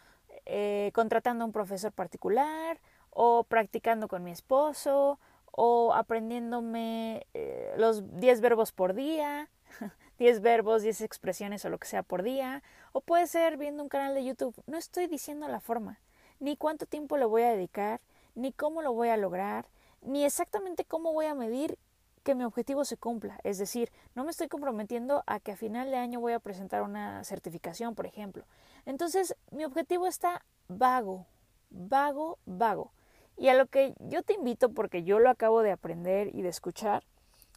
eh, 0.47 0.91
contratando 0.95 1.45
a 1.45 1.47
un 1.47 1.53
profesor 1.53 1.93
particular 1.93 2.81
o 3.11 3.45
practicando 3.45 4.09
con 4.09 4.23
mi 4.23 4.31
esposo 4.31 5.19
o 5.53 5.93
aprendiéndome 5.95 7.27
eh, 7.35 7.75
los 7.77 8.19
10 8.19 8.41
verbos 8.41 8.73
por 8.73 8.95
día, 8.95 9.49
10 10.21 10.43
verbos, 10.43 10.83
10 10.83 11.00
expresiones 11.00 11.65
o 11.65 11.71
lo 11.71 11.79
que 11.79 11.89
sea 11.89 12.03
por 12.03 12.23
día, 12.23 12.62
o 12.93 13.00
puede 13.00 13.27
ser 13.27 13.57
viendo 13.57 13.83
un 13.83 13.89
canal 13.89 14.15
de 14.15 14.23
YouTube. 14.23 14.55
No 14.67 14.77
estoy 14.77 15.07
diciendo 15.07 15.49
la 15.49 15.61
forma, 15.61 15.99
ni 16.41 16.59
cuánto 16.59 16.85
tiempo 16.85 17.17
lo 17.17 17.31
voy 17.31 17.41
a 17.41 17.53
dedicar, 17.53 18.03
ni 18.35 18.53
cómo 18.53 18.83
lo 18.83 18.93
voy 18.93 19.09
a 19.09 19.17
lograr, 19.17 19.65
ni 20.03 20.27
exactamente 20.27 20.85
cómo 20.85 21.15
voy 21.15 21.25
a 21.25 21.35
medir 21.35 21.79
que 22.23 22.35
mi 22.35 22.45
objetivo 22.45 22.85
se 22.85 22.99
cumpla. 22.99 23.41
Es 23.45 23.57
decir, 23.57 23.91
no 24.15 24.25
me 24.25 24.31
estoy 24.31 24.49
comprometiendo 24.49 25.25
a 25.27 25.41
que 25.41 25.53
a 25.53 25.57
final 25.57 25.91
de 25.91 25.97
año 25.97 26.21
voy 26.21 26.35
a 26.35 26.39
presentar 26.39 26.83
una 26.83 27.25
certificación, 27.25 27.95
por 27.95 28.05
ejemplo. 28.05 28.45
Entonces, 28.85 29.35
mi 29.50 29.65
objetivo 29.65 30.07
está 30.07 30.45
vago, 30.69 31.25
vago, 31.71 32.39
vago. 32.45 32.93
Y 33.39 33.49
a 33.49 33.55
lo 33.55 33.69
que 33.69 33.95
yo 34.00 34.23
te 34.23 34.35
invito, 34.35 34.69
porque 34.69 35.03
yo 35.03 35.19
lo 35.19 35.31
acabo 35.31 35.62
de 35.62 35.73
aprender 35.73 36.29
y 36.35 36.43
de 36.43 36.50
escuchar, 36.50 37.05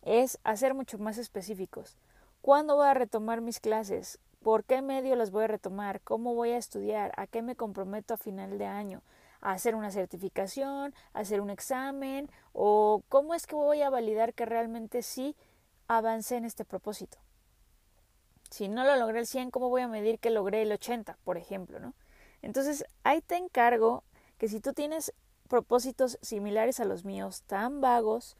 es 0.03 0.39
a 0.45 0.55
ser 0.55 0.73
mucho 0.73 0.97
más 0.97 1.17
específicos. 1.17 1.97
¿Cuándo 2.43 2.75
voy 2.75 2.87
a 2.87 2.93
retomar 2.93 3.39
mis 3.39 3.61
clases? 3.61 4.19
¿Por 4.41 4.65
qué 4.65 4.81
medio 4.81 5.15
las 5.15 5.31
voy 5.31 5.45
a 5.45 5.47
retomar? 5.47 6.01
¿Cómo 6.01 6.35
voy 6.35 6.49
a 6.49 6.57
estudiar? 6.57 7.13
¿A 7.15 7.25
qué 7.25 7.41
me 7.41 7.55
comprometo 7.55 8.13
a 8.13 8.17
final 8.17 8.57
de 8.57 8.65
año? 8.65 9.01
¿A 9.39 9.53
hacer 9.53 9.75
una 9.75 9.91
certificación? 9.91 10.93
¿A 11.13 11.19
hacer 11.21 11.39
un 11.39 11.49
examen? 11.49 12.29
¿O 12.51 13.01
cómo 13.07 13.33
es 13.33 13.47
que 13.47 13.55
voy 13.55 13.81
a 13.81 13.89
validar 13.89 14.33
que 14.33 14.45
realmente 14.45 15.03
sí 15.03 15.37
avancé 15.87 16.35
en 16.35 16.43
este 16.43 16.65
propósito? 16.65 17.17
Si 18.49 18.67
no 18.67 18.83
lo 18.83 18.97
logré 18.97 19.19
el 19.19 19.25
100, 19.25 19.49
¿cómo 19.49 19.69
voy 19.69 19.83
a 19.83 19.87
medir 19.87 20.19
que 20.19 20.29
logré 20.29 20.63
el 20.63 20.71
80, 20.73 21.17
por 21.23 21.37
ejemplo, 21.37 21.79
¿no? 21.79 21.93
Entonces, 22.41 22.83
ahí 23.05 23.21
te 23.21 23.37
encargo 23.37 24.03
que 24.37 24.49
si 24.49 24.59
tú 24.59 24.73
tienes 24.73 25.13
propósitos 25.47 26.19
similares 26.21 26.81
a 26.81 26.85
los 26.85 27.05
míos, 27.05 27.43
tan 27.43 27.79
vagos, 27.79 28.35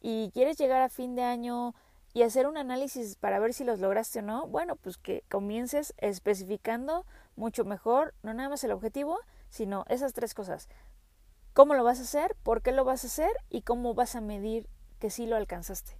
y 0.00 0.30
quieres 0.32 0.58
llegar 0.58 0.80
a 0.80 0.88
fin 0.88 1.16
de 1.16 1.22
año 1.24 1.74
y 2.12 2.22
hacer 2.22 2.46
un 2.46 2.56
análisis 2.56 3.16
para 3.16 3.38
ver 3.38 3.52
si 3.54 3.64
los 3.64 3.80
lograste 3.80 4.20
o 4.20 4.22
no, 4.22 4.46
bueno, 4.46 4.76
pues 4.76 4.96
que 4.96 5.24
comiences 5.28 5.94
especificando 5.98 7.04
mucho 7.36 7.64
mejor, 7.64 8.14
no 8.22 8.34
nada 8.34 8.48
más 8.48 8.64
el 8.64 8.72
objetivo, 8.72 9.18
sino 9.50 9.84
esas 9.88 10.12
tres 10.12 10.34
cosas. 10.34 10.68
¿Cómo 11.54 11.74
lo 11.74 11.84
vas 11.84 11.98
a 11.98 12.02
hacer? 12.02 12.36
¿Por 12.42 12.62
qué 12.62 12.72
lo 12.72 12.84
vas 12.84 13.04
a 13.04 13.08
hacer? 13.08 13.30
Y 13.50 13.62
cómo 13.62 13.94
vas 13.94 14.14
a 14.14 14.20
medir 14.20 14.68
que 14.98 15.10
sí 15.10 15.26
lo 15.26 15.36
alcanzaste. 15.36 15.98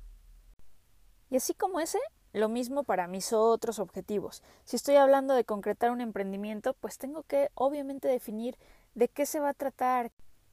Y 1.31 1.37
así 1.37 1.55
como 1.55 1.81
ese, 1.81 1.99
lo 2.33 2.49
mismo 2.49 2.85
para 2.85 3.07
mis 3.07 3.33
otros 3.33 3.79
objetivos. 3.79 4.43
Si 4.65 4.77
estoy 4.77 4.97
hablando 4.97 5.35
de 5.35 5.45
concretar 5.45 5.91
un 5.91 6.01
emprendimiento, 6.01 6.75
pues 6.75 6.99
tengo 6.99 7.23
que 7.23 7.51
obviamente 7.55 8.09
definir 8.09 8.57
de 8.95 9.09
qué 9.09 9.27
se 9.27 9.41
va 9.41 9.51
a 9.51 9.55
tratar, 9.55 10.11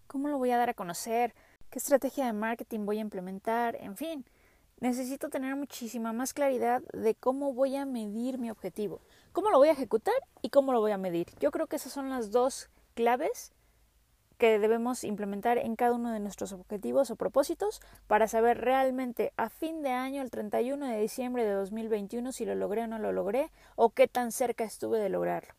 cómo 0.08 0.28
lo 0.28 0.38
voy 0.38 0.52
a 0.52 0.58
dar 0.58 0.70
a 0.70 0.74
conocer, 0.74 1.34
qué 1.70 1.80
estrategia 1.80 2.26
de 2.26 2.34
marketing 2.34 2.86
voy 2.86 2.98
a 2.98 3.02
implementar, 3.02 3.76
en 3.76 3.96
fin. 3.96 4.26
Necesito 4.80 5.30
tener 5.30 5.56
muchísima 5.56 6.12
más 6.12 6.34
claridad 6.34 6.82
de 6.94 7.16
cómo 7.16 7.54
voy 7.54 7.76
a 7.78 7.86
medir 7.86 8.38
mi 8.38 8.52
objetivo, 8.52 9.02
cómo 9.32 9.50
lo 9.50 9.58
voy 9.58 9.70
a 9.70 9.74
ejecutar 9.74 10.16
y 10.42 10.50
cómo 10.50 10.74
lo 10.74 10.82
voy 10.82 10.92
a 10.92 10.98
medir. 10.98 11.28
Yo 11.40 11.52
creo 11.52 11.68
que 11.68 11.78
esas 11.78 11.94
son 11.94 12.10
las 12.10 12.32
dos 12.32 12.70
claves 12.94 13.54
que 14.38 14.60
debemos 14.60 15.04
implementar 15.04 15.58
en 15.58 15.76
cada 15.76 15.94
uno 15.94 16.12
de 16.12 16.20
nuestros 16.20 16.52
objetivos 16.52 17.10
o 17.10 17.16
propósitos 17.16 17.82
para 18.08 18.28
saber 18.28 18.60
realmente 18.60 19.32
a 19.38 19.50
fin 19.50 19.82
de 19.82 19.92
año, 19.92 20.22
el 20.22 20.30
31 20.30 20.88
de 20.88 21.00
diciembre 21.00 21.46
de 21.46 21.54
2021, 21.54 22.32
si 22.32 22.46
lo 22.46 22.54
logré 22.56 22.84
o 22.84 22.88
no 22.88 23.00
lo 23.00 23.14
logré 23.14 23.52
o 23.76 23.92
qué 23.92 24.08
tan 24.08 24.32
cerca 24.32 24.66
estuve 24.66 25.00
de 25.00 25.10
lograrlo. 25.10 25.54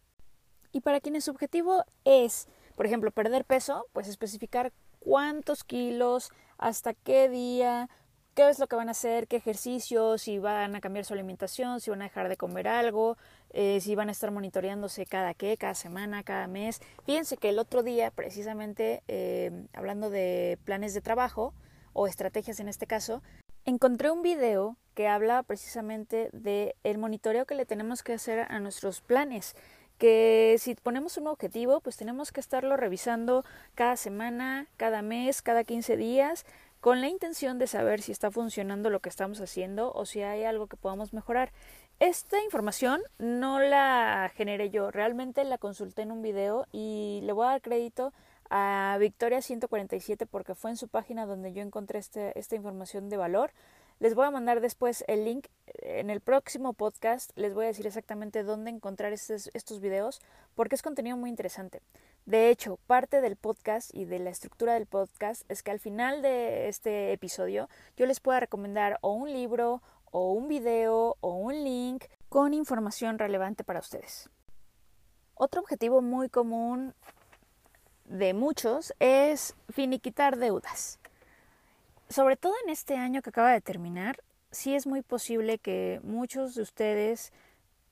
Y 0.73 0.83
para 0.83 1.01
quienes 1.01 1.25
su 1.25 1.31
objetivo 1.31 1.85
es, 2.05 2.49
por 2.75 2.85
ejemplo, 2.85 3.11
perder 3.11 3.47
peso, 3.47 3.87
pues 3.95 4.09
especificar 4.09 4.73
cuántos 5.01 5.65
kilos, 5.65 6.31
hasta 6.59 6.93
qué 6.93 7.31
día, 7.31 7.89
qué 8.37 8.51
es 8.51 8.59
lo 8.59 8.67
que 8.67 8.77
van 8.77 8.89
a 8.89 8.91
hacer, 8.91 9.29
qué 9.29 9.37
ejercicios, 9.37 10.21
si 10.21 10.39
van 10.39 10.77
a 10.77 10.81
cambiar 10.83 11.07
su 11.07 11.15
alimentación, 11.15 11.81
si 11.81 11.89
van 11.89 12.03
a 12.03 12.05
dejar 12.05 12.29
de 12.29 12.37
comer 12.37 12.69
algo, 12.69 13.17
eh, 13.51 13.81
si 13.81 13.95
van 13.95 14.11
a 14.11 14.13
estar 14.13 14.31
monitoreándose 14.31 15.07
cada 15.07 15.33
qué, 15.33 15.57
cada 15.57 15.75
semana, 15.75 16.23
cada 16.23 16.47
mes. 16.47 16.81
Fíjense 17.07 17.39
que 17.39 17.49
el 17.49 17.59
otro 17.59 17.83
día, 17.83 18.11
precisamente, 18.11 19.03
eh, 19.09 19.51
hablando 19.73 20.11
de 20.11 20.59
planes 20.65 20.93
de 20.93 21.01
trabajo 21.01 21.55
o 21.95 22.07
estrategias 22.07 22.61
en 22.61 22.69
este 22.69 22.87
caso, 22.87 23.23
encontré 23.65 24.11
un 24.11 24.21
video 24.21 24.77
que 24.95 25.09
habla 25.09 25.43
precisamente 25.43 26.29
de 26.35 26.77
el 26.85 26.99
monitoreo 26.99 27.47
que 27.47 27.55
le 27.55 27.65
tenemos 27.65 28.03
que 28.03 28.13
hacer 28.13 28.47
a 28.51 28.61
nuestros 28.61 29.01
planes 29.01 29.57
que 29.99 30.57
si 30.59 30.75
ponemos 30.75 31.17
un 31.17 31.27
objetivo, 31.27 31.81
pues 31.81 31.97
tenemos 31.97 32.31
que 32.31 32.41
estarlo 32.41 32.77
revisando 32.77 33.45
cada 33.75 33.97
semana, 33.97 34.67
cada 34.77 35.03
mes, 35.03 35.41
cada 35.41 35.65
15 35.65 35.97
días, 35.97 36.45
con 36.81 37.01
la 37.01 37.09
intención 37.09 37.59
de 37.59 37.67
saber 37.67 38.03
si 38.03 38.13
está 38.13 38.31
funcionando 38.31 38.91
lo 38.91 39.01
que 39.01 39.09
estamos 39.09 39.41
haciendo 39.41 39.93
o 39.93 40.07
si 40.07 40.23
hay 40.23 40.45
algo 40.45 40.67
que 40.67 40.77
podamos 40.77 41.13
mejorar. 41.13 41.53
Esta 41.99 42.43
información 42.43 43.01
no 43.19 43.59
la 43.59 44.31
generé 44.35 44.71
yo, 44.71 44.91
realmente 44.91 45.43
la 45.45 45.59
consulté 45.59 46.03
en 46.03 46.13
un 46.13 46.23
video 46.23 46.67
y 46.71 47.21
le 47.25 47.33
voy 47.33 47.47
a 47.47 47.51
dar 47.51 47.63
crédito 47.63 48.13
a 48.51 48.97
Victoria 49.01 49.43
147 49.43 50.27
porque 50.27 50.55
fue 50.55 50.71
en 50.71 50.77
su 50.77 50.89
página 50.89 51.27
donde 51.27 51.53
yo 51.53 51.63
encontré 51.63 51.99
este, 51.99 52.39
esta 52.39 52.55
información 52.55 53.09
de 53.09 53.17
valor. 53.17 53.53
Les 53.99 54.15
voy 54.15 54.27
a 54.27 54.31
mandar 54.31 54.61
después 54.61 55.05
el 55.09 55.25
link 55.25 55.47
en 55.79 56.11
el 56.11 56.21
próximo 56.21 56.75
podcast. 56.75 57.31
Les 57.35 57.55
voy 57.55 57.65
a 57.65 57.69
decir 57.69 57.87
exactamente 57.87 58.43
dónde 58.43 58.71
encontrar 58.71 59.13
estos, 59.15 59.51
estos 59.55 59.81
videos 59.81 60.21
porque 60.55 60.75
es 60.75 60.83
contenido 60.83 61.17
muy 61.17 61.31
interesante. 61.31 61.81
De 62.27 62.51
hecho, 62.51 62.81
parte 62.89 63.21
del 63.21 63.37
podcast 63.37 63.95
y 63.95 64.05
de 64.05 64.19
la 64.19 64.31
estructura 64.31 64.75
del 64.75 64.87
podcast 64.87 65.49
es 65.49 65.63
que 65.63 65.71
al 65.71 65.79
final 65.79 66.23
de 66.23 66.67
este 66.69 67.13
episodio 67.13 67.69
yo 67.97 68.05
les 68.05 68.19
pueda 68.19 68.41
recomendar 68.41 68.99
o 69.01 69.13
un 69.13 69.33
libro 69.33 69.81
o 70.11 70.33
un 70.33 70.49
video 70.49 71.17
o 71.21 71.37
un 71.37 71.63
link 71.63 72.05
con 72.29 72.53
información 72.53 73.21
relevante 73.21 73.63
para 73.63 73.79
ustedes. 73.79 74.29
Otro 75.37 75.61
objetivo 75.61 76.03
muy 76.03 76.29
común 76.29 76.95
de 78.07 78.35
muchos 78.35 78.93
es 78.99 79.55
finiquitar 79.69 80.37
deudas. 80.37 80.99
Sobre 82.09 82.37
todo 82.37 82.55
en 82.65 82.71
este 82.71 82.97
año 82.97 83.23
que 83.23 83.31
acaba 83.31 83.53
de 83.53 83.61
terminar, 83.61 84.19
sí 84.51 84.75
es 84.75 84.89
muy 84.89 85.03
posible 85.03 85.59
que 85.59 86.01
muchos 86.03 86.57
de 86.57 86.63
ustedes 86.63 87.33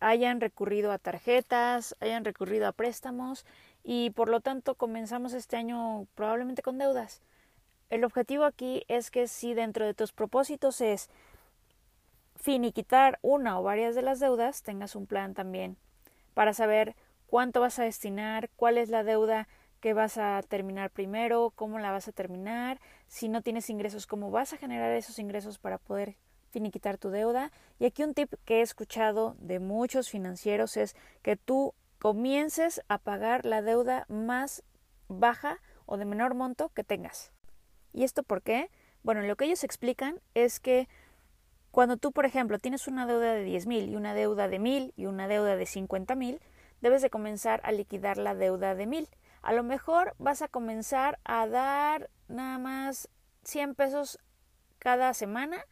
hayan 0.00 0.41
recurrido 0.41 0.91
a 0.91 0.99
tarjetas, 0.99 1.95
hayan 2.00 2.25
recurrido 2.25 2.67
a 2.67 2.73
préstamos 2.73 3.47
y 3.85 4.11
por 4.11 4.31
lo 4.31 4.41
tanto 4.41 4.75
comenzamos 4.75 5.35
este 5.35 5.57
año 5.57 6.07
probablemente 6.14 6.62
con 6.62 6.79
deudas. 6.79 7.21
El 7.91 8.03
objetivo 8.03 8.45
aquí 8.45 8.85
es 8.88 9.11
que 9.11 9.29
si 9.29 9.55
dentro 9.55 9.85
de 9.85 9.95
tus 9.95 10.12
propósitos 10.12 10.81
es 10.81 11.11
finiquitar 12.35 13.19
una 13.23 13.61
o 13.61 13.62
varias 13.62 13.95
de 13.95 14.03
las 14.03 14.19
deudas, 14.19 14.62
tengas 14.62 14.97
un 14.97 15.07
plan 15.07 15.35
también 15.35 15.76
para 16.33 16.55
saber 16.55 16.97
cuánto 17.26 17.61
vas 17.61 17.79
a 17.79 17.85
destinar, 17.85 18.50
cuál 18.57 18.79
es 18.79 18.88
la 18.88 19.05
deuda 19.05 19.49
que 19.81 19.93
vas 19.93 20.17
a 20.17 20.43
terminar 20.49 20.91
primero, 20.91 21.53
cómo 21.55 21.79
la 21.79 21.93
vas 21.93 22.09
a 22.09 22.12
terminar, 22.12 22.81
si 23.07 23.29
no 23.29 23.43
tienes 23.43 23.69
ingresos, 23.69 24.07
cómo 24.07 24.31
vas 24.31 24.55
a 24.55 24.57
generar 24.57 24.91
esos 24.93 25.19
ingresos 25.19 25.59
para 25.59 25.76
poder 25.76 26.17
finiquitar 26.50 26.97
tu 26.97 27.11
deuda. 27.11 27.53
Y 27.79 27.85
aquí 27.85 28.03
un 28.03 28.14
tip 28.14 28.33
que 28.47 28.61
he 28.61 28.62
escuchado 28.62 29.37
de 29.41 29.59
muchos 29.59 30.09
financieros 30.09 30.79
es 30.79 30.97
que 31.23 31.37
tú 31.37 31.75
comiences 32.04 32.82
a 32.88 32.99
pagar 32.99 33.46
la 33.46 33.62
deuda 33.62 34.04
más 34.11 34.62
baja 35.08 35.62
o 35.87 35.96
de 35.96 36.04
menor 36.04 36.34
monto 36.34 36.68
que 36.68 36.84
tengas. 36.84 37.32
¿Y 37.94 38.04
esto 38.04 38.23
por 38.23 38.42
qué? 38.42 38.70
Bueno, 39.02 39.23
lo 39.23 39.37
que 39.37 39.46
ellos 39.46 39.64
explican 39.64 40.20
es 40.34 40.61
que 40.61 40.87
cuando 41.70 41.96
tú, 41.96 42.12
por 42.12 42.26
ejemplo, 42.26 42.58
tienes 42.58 42.88
una 42.88 43.06
deuda 43.06 43.32
de 43.32 43.42
10 43.44 43.66
mil 43.66 43.88
y 43.88 43.96
una 43.96 44.12
deuda 44.12 44.49
de 44.49 44.58
mil 44.58 44.92
y 44.96 45.06
una 45.06 45.28
deuda 45.28 45.56
de 45.56 45.64
50 45.64 46.14
mil, 46.14 46.42
debes 46.82 47.00
de 47.00 47.08
comenzar 47.08 47.62
a 47.64 47.73
liquidar 47.73 48.18
la 48.18 48.34
deuda 48.34 48.75
de 48.75 48.84
mil. 48.84 49.08
A 49.40 49.54
lo 49.54 49.62
mejor 49.62 50.14
vas 50.18 50.42
a 50.42 50.49
comenzar 50.49 51.18
a 51.25 51.46
dar 51.46 52.11
nada 52.28 52.58
más 52.58 53.08
100 53.44 53.75
pesos 53.76 54.18
cada 54.78 55.14
semana 55.14 55.64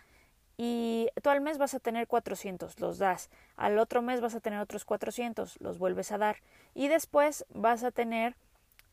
y 0.57 1.09
tú 1.23 1.31
al 1.31 1.41
mes 1.41 1.59
vas 1.59 1.75
a 1.75 1.81
tener 1.81 2.07
400, 2.07 2.79
los 2.81 2.99
das. 2.99 3.31
Al 3.57 3.79
otro 3.79 4.03
mes 4.03 4.21
vas 4.21 4.35
a 4.35 4.41
tener 4.41 4.61
otros 4.61 4.85
400, 4.85 5.61
los 5.61 5.79
vuelves 5.79 6.13
a 6.13 6.19
dar. 6.19 6.37
Y 6.75 6.89
después 6.89 7.45
vas 7.51 7.85
a 7.85 7.91
tener 7.91 8.37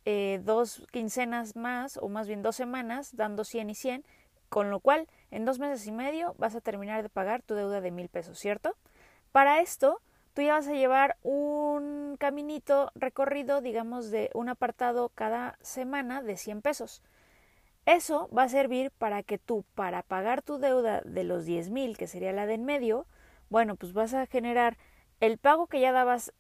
eh, 0.05 0.41
dos 0.43 0.85
quincenas 0.91 1.55
más, 1.55 1.97
o 1.97 2.09
más 2.09 2.27
bien 2.27 2.41
dos 2.41 2.55
semanas, 2.55 3.15
dando 3.15 3.43
100 3.43 3.69
y 3.69 3.75
100 3.75 4.05
con 4.49 4.71
lo 4.71 4.79
cual, 4.79 5.07
en 5.31 5.45
dos 5.45 5.59
meses 5.59 5.85
y 5.87 5.91
medio 5.91 6.35
vas 6.37 6.55
a 6.55 6.61
terminar 6.61 7.03
de 7.03 7.09
pagar 7.09 7.43
tu 7.43 7.53
deuda 7.53 7.81
de 7.81 7.91
mil 7.91 8.09
pesos, 8.09 8.37
¿cierto? 8.37 8.75
Para 9.31 9.61
esto, 9.61 10.01
tú 10.33 10.41
ya 10.41 10.53
vas 10.53 10.67
a 10.67 10.73
llevar 10.73 11.17
un 11.21 12.17
caminito 12.19 12.91
recorrido, 12.95 13.61
digamos, 13.61 14.09
de 14.09 14.31
un 14.33 14.49
apartado 14.49 15.09
cada 15.09 15.57
semana 15.61 16.23
de 16.23 16.35
100 16.35 16.61
pesos. 16.61 17.03
Eso 17.85 18.29
va 18.35 18.43
a 18.43 18.49
servir 18.49 18.91
para 18.91 19.23
que 19.23 19.37
tú, 19.37 19.65
para 19.75 20.03
pagar 20.03 20.41
tu 20.41 20.59
deuda 20.59 21.01
de 21.01 21.23
los 21.23 21.45
diez 21.45 21.69
mil, 21.69 21.97
que 21.97 22.07
sería 22.07 22.33
la 22.33 22.45
de 22.45 22.53
en 22.53 22.65
medio, 22.65 23.07
bueno, 23.49 23.75
pues 23.75 23.93
vas 23.93 24.13
a 24.13 24.27
generar 24.27 24.77
el 25.19 25.37
pago 25.37 25.67
que 25.67 25.79
ya 25.79 25.91
dabas, 25.91 26.33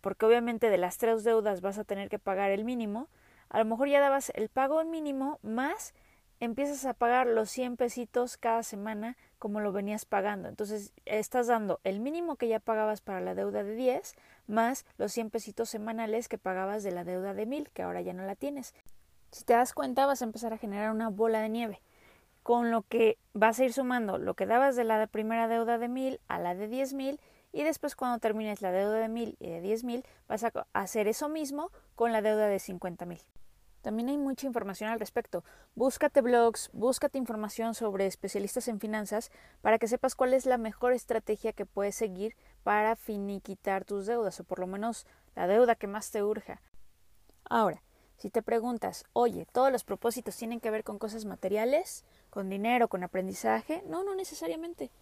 porque 0.00 0.26
obviamente 0.26 0.70
de 0.70 0.78
las 0.78 0.98
tres 0.98 1.24
deudas 1.24 1.60
vas 1.60 1.78
a 1.78 1.84
tener 1.84 2.08
que 2.08 2.18
pagar 2.18 2.50
el 2.50 2.64
mínimo, 2.64 3.08
a 3.48 3.58
lo 3.58 3.64
mejor 3.64 3.88
ya 3.88 4.00
dabas 4.00 4.32
el 4.34 4.48
pago 4.48 4.82
mínimo 4.84 5.38
más 5.42 5.92
empiezas 6.40 6.84
a 6.86 6.94
pagar 6.94 7.28
los 7.28 7.50
100 7.50 7.76
pesitos 7.76 8.36
cada 8.36 8.64
semana 8.64 9.16
como 9.38 9.60
lo 9.60 9.70
venías 9.70 10.04
pagando. 10.06 10.48
Entonces 10.48 10.92
estás 11.04 11.46
dando 11.46 11.80
el 11.84 12.00
mínimo 12.00 12.34
que 12.34 12.48
ya 12.48 12.58
pagabas 12.58 13.00
para 13.00 13.20
la 13.20 13.36
deuda 13.36 13.62
de 13.62 13.76
10 13.76 14.14
más 14.48 14.84
los 14.98 15.12
100 15.12 15.30
pesitos 15.30 15.68
semanales 15.68 16.28
que 16.28 16.38
pagabas 16.38 16.82
de 16.82 16.90
la 16.90 17.04
deuda 17.04 17.32
de 17.32 17.46
1000 17.46 17.70
que 17.70 17.82
ahora 17.82 18.00
ya 18.00 18.12
no 18.12 18.24
la 18.24 18.34
tienes. 18.34 18.74
Si 19.32 19.44
te 19.44 19.54
das 19.54 19.72
cuenta 19.74 20.06
vas 20.06 20.22
a 20.22 20.26
empezar 20.26 20.52
a 20.52 20.58
generar 20.58 20.90
una 20.90 21.08
bola 21.08 21.40
de 21.40 21.48
nieve 21.48 21.82
con 22.42 22.70
lo 22.70 22.82
que 22.82 23.18
vas 23.34 23.58
a 23.58 23.64
ir 23.64 23.72
sumando 23.72 24.18
lo 24.18 24.34
que 24.34 24.46
dabas 24.46 24.76
de 24.76 24.84
la 24.84 25.06
primera 25.06 25.48
deuda 25.48 25.78
de 25.78 25.88
1000 25.88 26.20
a 26.28 26.38
la 26.38 26.54
de 26.54 26.68
10000 26.68 27.20
y 27.52 27.62
después 27.62 27.94
cuando 27.94 28.18
termines 28.18 28.62
la 28.62 28.72
deuda 28.72 28.98
de 28.98 29.08
mil 29.08 29.36
y 29.38 29.48
de 29.48 29.60
diez 29.60 29.84
mil 29.84 30.04
vas 30.26 30.42
a 30.42 30.52
hacer 30.72 31.06
eso 31.06 31.28
mismo 31.28 31.70
con 31.94 32.12
la 32.12 32.22
deuda 32.22 32.46
de 32.46 32.58
cincuenta 32.58 33.04
mil. 33.04 33.20
También 33.82 34.08
hay 34.08 34.16
mucha 34.16 34.46
información 34.46 34.90
al 34.90 35.00
respecto. 35.00 35.44
Búscate 35.74 36.20
blogs, 36.20 36.70
búscate 36.72 37.18
información 37.18 37.74
sobre 37.74 38.06
especialistas 38.06 38.68
en 38.68 38.78
finanzas 38.78 39.30
para 39.60 39.78
que 39.78 39.88
sepas 39.88 40.14
cuál 40.14 40.34
es 40.34 40.46
la 40.46 40.56
mejor 40.56 40.92
estrategia 40.92 41.52
que 41.52 41.66
puedes 41.66 41.96
seguir 41.96 42.36
para 42.62 42.94
finiquitar 42.96 43.84
tus 43.84 44.06
deudas 44.06 44.38
o 44.38 44.44
por 44.44 44.60
lo 44.60 44.68
menos 44.68 45.06
la 45.34 45.48
deuda 45.48 45.74
que 45.74 45.88
más 45.88 46.12
te 46.12 46.22
urja. 46.22 46.62
Ahora, 47.44 47.82
si 48.22 48.30
te 48.30 48.40
preguntas, 48.40 49.04
oye, 49.14 49.48
¿todos 49.50 49.72
los 49.72 49.82
propósitos 49.82 50.36
tienen 50.36 50.60
que 50.60 50.70
ver 50.70 50.84
con 50.84 51.00
cosas 51.00 51.24
materiales, 51.24 52.04
con 52.30 52.48
dinero, 52.48 52.86
con 52.86 53.02
aprendizaje? 53.02 53.82
No, 53.88 54.04
no 54.04 54.14
necesariamente. 54.14 54.92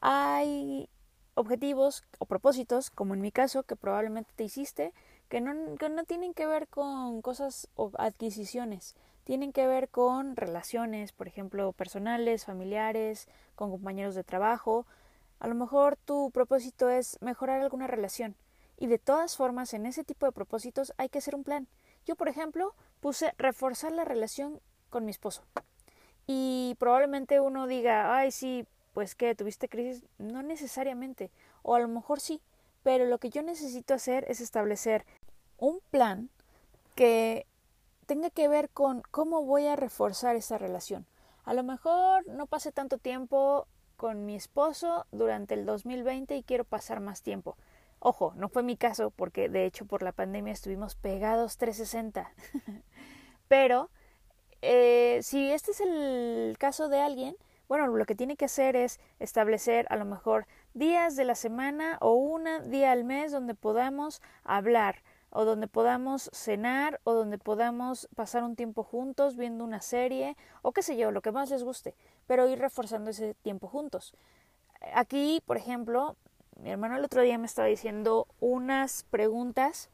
Hay 0.00 0.88
objetivos 1.36 2.02
o 2.18 2.26
propósitos, 2.26 2.90
como 2.90 3.14
en 3.14 3.20
mi 3.20 3.30
caso, 3.30 3.62
que 3.62 3.76
probablemente 3.76 4.32
te 4.34 4.42
hiciste, 4.42 4.92
que 5.28 5.40
no, 5.40 5.76
que 5.76 5.88
no 5.88 6.02
tienen 6.02 6.34
que 6.34 6.46
ver 6.46 6.66
con 6.66 7.22
cosas 7.22 7.68
o 7.76 7.92
adquisiciones, 7.96 8.96
tienen 9.22 9.52
que 9.52 9.68
ver 9.68 9.88
con 9.88 10.34
relaciones, 10.34 11.12
por 11.12 11.28
ejemplo, 11.28 11.70
personales, 11.74 12.44
familiares, 12.44 13.28
con 13.54 13.70
compañeros 13.70 14.16
de 14.16 14.24
trabajo. 14.24 14.84
A 15.38 15.46
lo 15.46 15.54
mejor 15.54 15.94
tu 15.94 16.32
propósito 16.32 16.90
es 16.90 17.22
mejorar 17.22 17.60
alguna 17.60 17.86
relación. 17.86 18.34
Y 18.76 18.88
de 18.88 18.98
todas 18.98 19.36
formas, 19.36 19.74
en 19.74 19.86
ese 19.86 20.02
tipo 20.02 20.26
de 20.26 20.32
propósitos 20.32 20.92
hay 20.96 21.08
que 21.08 21.18
hacer 21.18 21.36
un 21.36 21.44
plan. 21.44 21.68
Yo, 22.04 22.16
por 22.16 22.28
ejemplo, 22.28 22.74
puse 23.00 23.34
reforzar 23.38 23.92
la 23.92 24.04
relación 24.04 24.60
con 24.90 25.04
mi 25.04 25.10
esposo. 25.10 25.42
Y 26.26 26.76
probablemente 26.78 27.40
uno 27.40 27.66
diga, 27.66 28.16
ay, 28.16 28.30
sí, 28.30 28.66
pues 28.92 29.14
que 29.14 29.34
tuviste 29.34 29.68
crisis. 29.68 30.04
No 30.18 30.42
necesariamente. 30.42 31.30
O 31.62 31.74
a 31.74 31.80
lo 31.80 31.88
mejor 31.88 32.20
sí. 32.20 32.40
Pero 32.82 33.06
lo 33.06 33.18
que 33.18 33.30
yo 33.30 33.42
necesito 33.42 33.94
hacer 33.94 34.24
es 34.28 34.40
establecer 34.40 35.04
un 35.58 35.80
plan 35.90 36.30
que 36.94 37.46
tenga 38.06 38.30
que 38.30 38.48
ver 38.48 38.68
con 38.70 39.02
cómo 39.10 39.44
voy 39.44 39.66
a 39.66 39.76
reforzar 39.76 40.36
esa 40.36 40.58
relación. 40.58 41.06
A 41.44 41.54
lo 41.54 41.62
mejor 41.62 42.26
no 42.26 42.46
pase 42.46 42.72
tanto 42.72 42.98
tiempo 42.98 43.66
con 43.96 44.26
mi 44.26 44.36
esposo 44.36 45.06
durante 45.12 45.54
el 45.54 45.66
2020 45.66 46.36
y 46.36 46.42
quiero 46.42 46.64
pasar 46.64 47.00
más 47.00 47.22
tiempo. 47.22 47.56
Ojo, 48.06 48.34
no 48.36 48.50
fue 48.50 48.62
mi 48.62 48.76
caso 48.76 49.10
porque 49.10 49.48
de 49.48 49.64
hecho 49.64 49.86
por 49.86 50.02
la 50.02 50.12
pandemia 50.12 50.52
estuvimos 50.52 50.94
pegados 50.94 51.56
360. 51.56 52.30
Pero 53.48 53.88
eh, 54.60 55.20
si 55.22 55.50
este 55.50 55.70
es 55.70 55.80
el 55.80 56.54
caso 56.58 56.90
de 56.90 57.00
alguien, 57.00 57.34
bueno, 57.66 57.86
lo 57.86 58.04
que 58.04 58.14
tiene 58.14 58.36
que 58.36 58.44
hacer 58.44 58.76
es 58.76 59.00
establecer 59.20 59.86
a 59.88 59.96
lo 59.96 60.04
mejor 60.04 60.46
días 60.74 61.16
de 61.16 61.24
la 61.24 61.34
semana 61.34 61.96
o 62.02 62.12
un 62.12 62.44
día 62.68 62.92
al 62.92 63.04
mes 63.04 63.32
donde 63.32 63.54
podamos 63.54 64.20
hablar 64.44 65.02
o 65.30 65.46
donde 65.46 65.66
podamos 65.66 66.28
cenar 66.34 67.00
o 67.04 67.14
donde 67.14 67.38
podamos 67.38 68.06
pasar 68.14 68.44
un 68.44 68.54
tiempo 68.54 68.84
juntos 68.84 69.34
viendo 69.34 69.64
una 69.64 69.80
serie 69.80 70.36
o 70.60 70.72
qué 70.72 70.82
sé 70.82 70.98
yo, 70.98 71.10
lo 71.10 71.22
que 71.22 71.32
más 71.32 71.48
les 71.48 71.64
guste, 71.64 71.94
pero 72.26 72.50
ir 72.50 72.58
reforzando 72.58 73.08
ese 73.08 73.32
tiempo 73.32 73.66
juntos. 73.66 74.14
Aquí, 74.92 75.42
por 75.46 75.56
ejemplo, 75.56 76.16
mi 76.60 76.70
hermano 76.70 76.96
el 76.96 77.04
otro 77.04 77.22
día 77.22 77.38
me 77.38 77.46
estaba 77.46 77.68
diciendo 77.68 78.26
unas 78.40 79.04
preguntas 79.10 79.90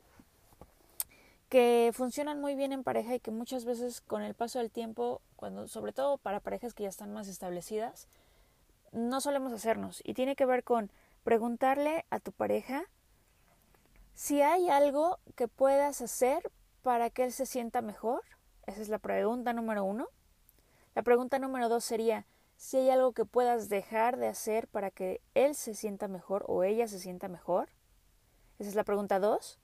que 1.48 1.90
funcionan 1.94 2.40
muy 2.40 2.54
bien 2.54 2.72
en 2.72 2.84
pareja 2.84 3.14
y 3.14 3.20
que 3.20 3.30
muchas 3.30 3.64
veces 3.64 4.00
con 4.00 4.22
el 4.22 4.34
paso 4.34 4.60
del 4.60 4.70
tiempo, 4.70 5.20
cuando 5.36 5.66
sobre 5.66 5.92
todo 5.92 6.16
para 6.18 6.40
parejas 6.40 6.74
que 6.74 6.84
ya 6.84 6.88
están 6.88 7.12
más 7.12 7.26
establecidas, 7.26 8.08
no 8.92 9.20
solemos 9.20 9.52
hacernos 9.52 10.00
y 10.04 10.14
tiene 10.14 10.36
que 10.36 10.46
ver 10.46 10.62
con 10.62 10.90
preguntarle 11.24 12.04
a 12.10 12.20
tu 12.20 12.32
pareja 12.32 12.84
si 14.14 14.42
hay 14.42 14.68
algo 14.68 15.18
que 15.34 15.48
puedas 15.48 16.00
hacer 16.02 16.50
para 16.82 17.10
que 17.10 17.24
él 17.24 17.32
se 17.32 17.46
sienta 17.46 17.82
mejor. 17.82 18.22
Esa 18.66 18.82
es 18.82 18.88
la 18.88 18.98
pregunta 18.98 19.52
número 19.52 19.84
uno. 19.84 20.08
La 20.94 21.02
pregunta 21.02 21.38
número 21.38 21.68
dos 21.68 21.84
sería 21.84 22.26
si 22.60 22.76
hay 22.76 22.90
algo 22.90 23.12
que 23.12 23.24
puedas 23.24 23.70
dejar 23.70 24.18
de 24.18 24.28
hacer 24.28 24.68
para 24.68 24.90
que 24.90 25.22
él 25.32 25.54
se 25.54 25.74
sienta 25.74 26.08
mejor 26.08 26.44
o 26.46 26.62
ella 26.62 26.86
se 26.88 26.98
sienta 26.98 27.26
mejor. 27.26 27.70
Esa 28.58 28.68
es 28.68 28.74
la 28.74 28.84
pregunta 28.84 29.18
dos. 29.18 29.58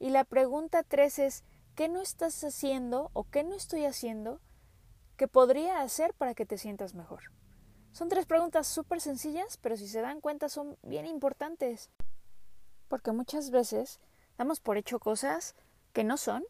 Y 0.00 0.10
la 0.10 0.24
pregunta 0.24 0.82
tres 0.82 1.20
es, 1.20 1.44
¿qué 1.76 1.88
no 1.88 2.00
estás 2.00 2.42
haciendo 2.42 3.12
o 3.12 3.22
qué 3.30 3.44
no 3.44 3.54
estoy 3.54 3.84
haciendo 3.84 4.40
que 5.16 5.28
podría 5.28 5.82
hacer 5.82 6.14
para 6.14 6.34
que 6.34 6.44
te 6.44 6.58
sientas 6.58 6.94
mejor? 6.94 7.30
Son 7.92 8.08
tres 8.08 8.26
preguntas 8.26 8.66
súper 8.66 9.00
sencillas, 9.00 9.56
pero 9.58 9.76
si 9.76 9.86
se 9.86 10.00
dan 10.00 10.20
cuenta 10.20 10.48
son 10.48 10.76
bien 10.82 11.06
importantes. 11.06 11.90
Porque 12.88 13.12
muchas 13.12 13.52
veces 13.52 14.00
damos 14.36 14.58
por 14.58 14.76
hecho 14.76 14.98
cosas 14.98 15.54
que 15.92 16.02
no 16.02 16.16
son, 16.16 16.42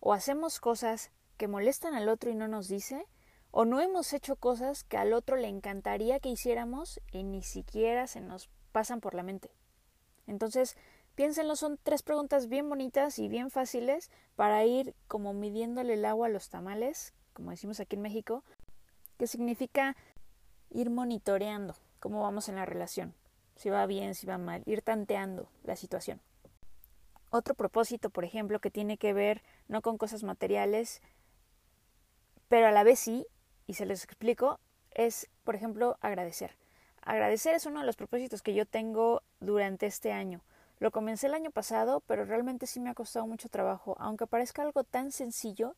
o 0.00 0.14
hacemos 0.14 0.60
cosas 0.60 1.10
que 1.36 1.46
molestan 1.46 1.92
al 1.92 2.08
otro 2.08 2.30
y 2.30 2.34
no 2.34 2.48
nos 2.48 2.68
dice, 2.68 3.06
o 3.58 3.64
no 3.64 3.80
hemos 3.80 4.12
hecho 4.12 4.36
cosas 4.36 4.84
que 4.84 4.98
al 4.98 5.14
otro 5.14 5.36
le 5.36 5.48
encantaría 5.48 6.20
que 6.20 6.28
hiciéramos 6.28 7.00
y 7.10 7.22
ni 7.22 7.42
siquiera 7.42 8.06
se 8.06 8.20
nos 8.20 8.50
pasan 8.70 9.00
por 9.00 9.14
la 9.14 9.22
mente. 9.22 9.50
Entonces, 10.26 10.76
piénsenlo, 11.14 11.56
son 11.56 11.78
tres 11.82 12.02
preguntas 12.02 12.48
bien 12.48 12.68
bonitas 12.68 13.18
y 13.18 13.28
bien 13.28 13.50
fáciles 13.50 14.10
para 14.34 14.62
ir 14.66 14.94
como 15.08 15.32
midiéndole 15.32 15.94
el 15.94 16.04
agua 16.04 16.26
a 16.26 16.30
los 16.30 16.50
tamales, 16.50 17.14
como 17.32 17.50
decimos 17.50 17.80
aquí 17.80 17.96
en 17.96 18.02
México, 18.02 18.44
que 19.16 19.26
significa 19.26 19.96
ir 20.68 20.90
monitoreando 20.90 21.76
cómo 21.98 22.20
vamos 22.20 22.50
en 22.50 22.56
la 22.56 22.66
relación, 22.66 23.14
si 23.54 23.70
va 23.70 23.86
bien, 23.86 24.14
si 24.14 24.26
va 24.26 24.36
mal, 24.36 24.64
ir 24.66 24.82
tanteando 24.82 25.48
la 25.62 25.76
situación. 25.76 26.20
Otro 27.30 27.54
propósito, 27.54 28.10
por 28.10 28.26
ejemplo, 28.26 28.60
que 28.60 28.70
tiene 28.70 28.98
que 28.98 29.14
ver 29.14 29.42
no 29.66 29.80
con 29.80 29.96
cosas 29.96 30.24
materiales, 30.24 31.00
pero 32.48 32.66
a 32.66 32.70
la 32.70 32.84
vez 32.84 32.98
sí, 32.98 33.26
y 33.66 33.74
se 33.74 33.86
les 33.86 34.04
explico, 34.04 34.60
es, 34.92 35.28
por 35.44 35.54
ejemplo, 35.54 35.98
agradecer. 36.00 36.56
Agradecer 37.02 37.54
es 37.54 37.66
uno 37.66 37.80
de 37.80 37.86
los 37.86 37.96
propósitos 37.96 38.42
que 38.42 38.54
yo 38.54 38.66
tengo 38.66 39.22
durante 39.40 39.86
este 39.86 40.12
año. 40.12 40.40
Lo 40.78 40.90
comencé 40.90 41.26
el 41.28 41.34
año 41.34 41.50
pasado, 41.50 42.02
pero 42.06 42.24
realmente 42.24 42.66
sí 42.66 42.80
me 42.80 42.90
ha 42.90 42.94
costado 42.94 43.26
mucho 43.26 43.48
trabajo. 43.48 43.96
Aunque 43.98 44.26
parezca 44.26 44.62
algo 44.62 44.84
tan 44.84 45.12
sencillo 45.12 45.74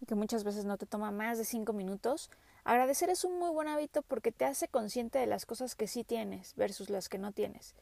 y 0.00 0.06
que 0.06 0.14
muchas 0.14 0.44
veces 0.44 0.64
no 0.64 0.76
te 0.76 0.86
toma 0.86 1.10
más 1.10 1.38
de 1.38 1.44
cinco 1.44 1.72
minutos, 1.72 2.30
agradecer 2.64 3.08
es 3.08 3.24
un 3.24 3.38
muy 3.38 3.50
buen 3.50 3.68
hábito 3.68 4.02
porque 4.02 4.32
te 4.32 4.44
hace 4.44 4.68
consciente 4.68 5.18
de 5.18 5.26
las 5.26 5.46
cosas 5.46 5.74
que 5.74 5.86
sí 5.86 6.04
tienes 6.04 6.54
versus 6.56 6.90
las 6.90 7.08
que 7.08 7.18
no 7.18 7.32
tienes. 7.32 7.74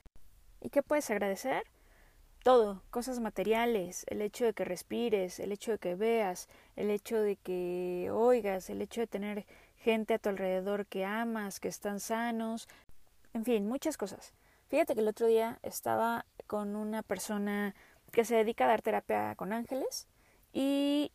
¿Y 0.60 0.70
qué 0.70 0.82
puedes 0.82 1.10
agradecer? 1.10 1.64
Todo, 2.42 2.82
cosas 2.90 3.20
materiales, 3.20 4.04
el 4.08 4.20
hecho 4.20 4.44
de 4.44 4.52
que 4.52 4.64
respires, 4.64 5.38
el 5.38 5.52
hecho 5.52 5.72
de 5.72 5.78
que 5.78 5.94
veas, 5.94 6.48
el 6.76 6.90
hecho 6.90 7.20
de 7.20 7.36
que 7.36 8.10
oigas, 8.12 8.68
el 8.68 8.82
hecho 8.82 9.00
de 9.00 9.06
tener 9.06 9.46
gente 9.76 10.14
a 10.14 10.18
tu 10.18 10.28
alrededor 10.28 10.86
que 10.86 11.04
amas, 11.04 11.60
que 11.60 11.68
están 11.68 12.00
sanos, 12.00 12.68
en 13.32 13.44
fin, 13.44 13.66
muchas 13.66 13.96
cosas. 13.96 14.34
Fíjate 14.68 14.94
que 14.94 15.00
el 15.00 15.08
otro 15.08 15.26
día 15.26 15.58
estaba 15.62 16.26
con 16.46 16.76
una 16.76 17.02
persona 17.02 17.74
que 18.10 18.24
se 18.24 18.36
dedica 18.36 18.64
a 18.64 18.68
dar 18.68 18.82
terapia 18.82 19.34
con 19.36 19.52
ángeles 19.52 20.08
y 20.52 21.12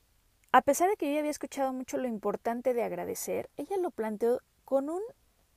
a 0.51 0.61
pesar 0.61 0.89
de 0.89 0.95
que 0.95 1.11
yo 1.11 1.19
había 1.19 1.31
escuchado 1.31 1.73
mucho 1.73 1.97
lo 1.97 2.07
importante 2.07 2.73
de 2.73 2.83
agradecer, 2.83 3.49
ella 3.57 3.77
lo 3.77 3.91
planteó 3.91 4.41
con 4.63 4.89
un 4.89 5.01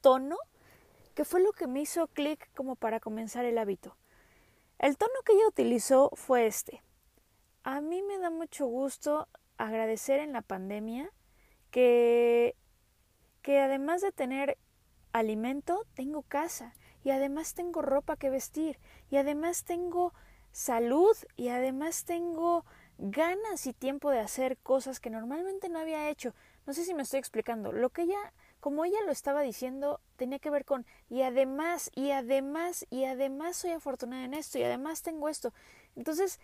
tono 0.00 0.36
que 1.14 1.24
fue 1.24 1.40
lo 1.40 1.52
que 1.52 1.66
me 1.66 1.80
hizo 1.80 2.08
clic 2.08 2.50
como 2.54 2.76
para 2.76 3.00
comenzar 3.00 3.44
el 3.44 3.58
hábito. 3.58 3.96
El 4.80 4.96
tono 4.96 5.12
que 5.26 5.34
ella 5.34 5.46
utilizó 5.46 6.10
fue 6.14 6.46
este. 6.46 6.82
A 7.64 7.82
mí 7.82 8.00
me 8.00 8.16
da 8.16 8.30
mucho 8.30 8.66
gusto 8.66 9.28
agradecer 9.58 10.20
en 10.20 10.32
la 10.32 10.40
pandemia 10.40 11.12
que, 11.70 12.56
que 13.42 13.60
además 13.60 14.00
de 14.00 14.10
tener 14.10 14.56
alimento, 15.12 15.86
tengo 15.92 16.22
casa 16.22 16.72
y 17.04 17.10
además 17.10 17.52
tengo 17.52 17.82
ropa 17.82 18.16
que 18.16 18.30
vestir 18.30 18.78
y 19.10 19.18
además 19.18 19.64
tengo 19.64 20.14
salud 20.50 21.14
y 21.36 21.48
además 21.48 22.06
tengo 22.06 22.64
ganas 22.96 23.66
y 23.66 23.74
tiempo 23.74 24.10
de 24.10 24.20
hacer 24.20 24.56
cosas 24.56 24.98
que 24.98 25.10
normalmente 25.10 25.68
no 25.68 25.78
había 25.78 26.08
hecho. 26.08 26.34
No 26.64 26.72
sé 26.72 26.86
si 26.86 26.94
me 26.94 27.02
estoy 27.02 27.18
explicando. 27.18 27.70
Lo 27.70 27.90
que 27.90 28.02
ella 28.02 28.32
como 28.60 28.84
ella 28.84 28.98
lo 29.06 29.12
estaba 29.12 29.42
diciendo, 29.42 30.00
tenía 30.16 30.38
que 30.38 30.50
ver 30.50 30.64
con 30.64 30.86
y 31.08 31.22
además, 31.22 31.90
y 31.94 32.10
además, 32.10 32.86
y 32.90 33.04
además 33.04 33.56
soy 33.56 33.72
afortunada 33.72 34.24
en 34.24 34.34
esto, 34.34 34.58
y 34.58 34.62
además 34.62 35.02
tengo 35.02 35.28
esto. 35.28 35.52
Entonces, 35.96 36.38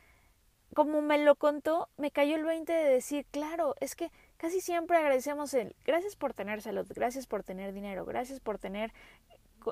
como 0.75 1.01
me 1.03 1.19
lo 1.19 1.37
contó, 1.37 1.89
me 1.97 2.11
cayó 2.11 2.37
el 2.37 2.45
20 2.45 2.73
de 2.73 2.91
decir, 2.91 3.27
claro, 3.31 3.75
es 3.81 3.95
que 3.95 4.11
casi 4.37 4.61
siempre 4.61 4.97
agradecemos 4.97 5.55
el 5.55 5.77
gracias 5.85 6.17
por 6.17 6.35
tener 6.35 6.61
salud, 6.63 6.87
gracias 6.95 7.27
por 7.27 7.43
tener 7.45 7.73
dinero, 7.73 8.05
gracias 8.05 8.41
por 8.41 8.59
tener 8.59 8.93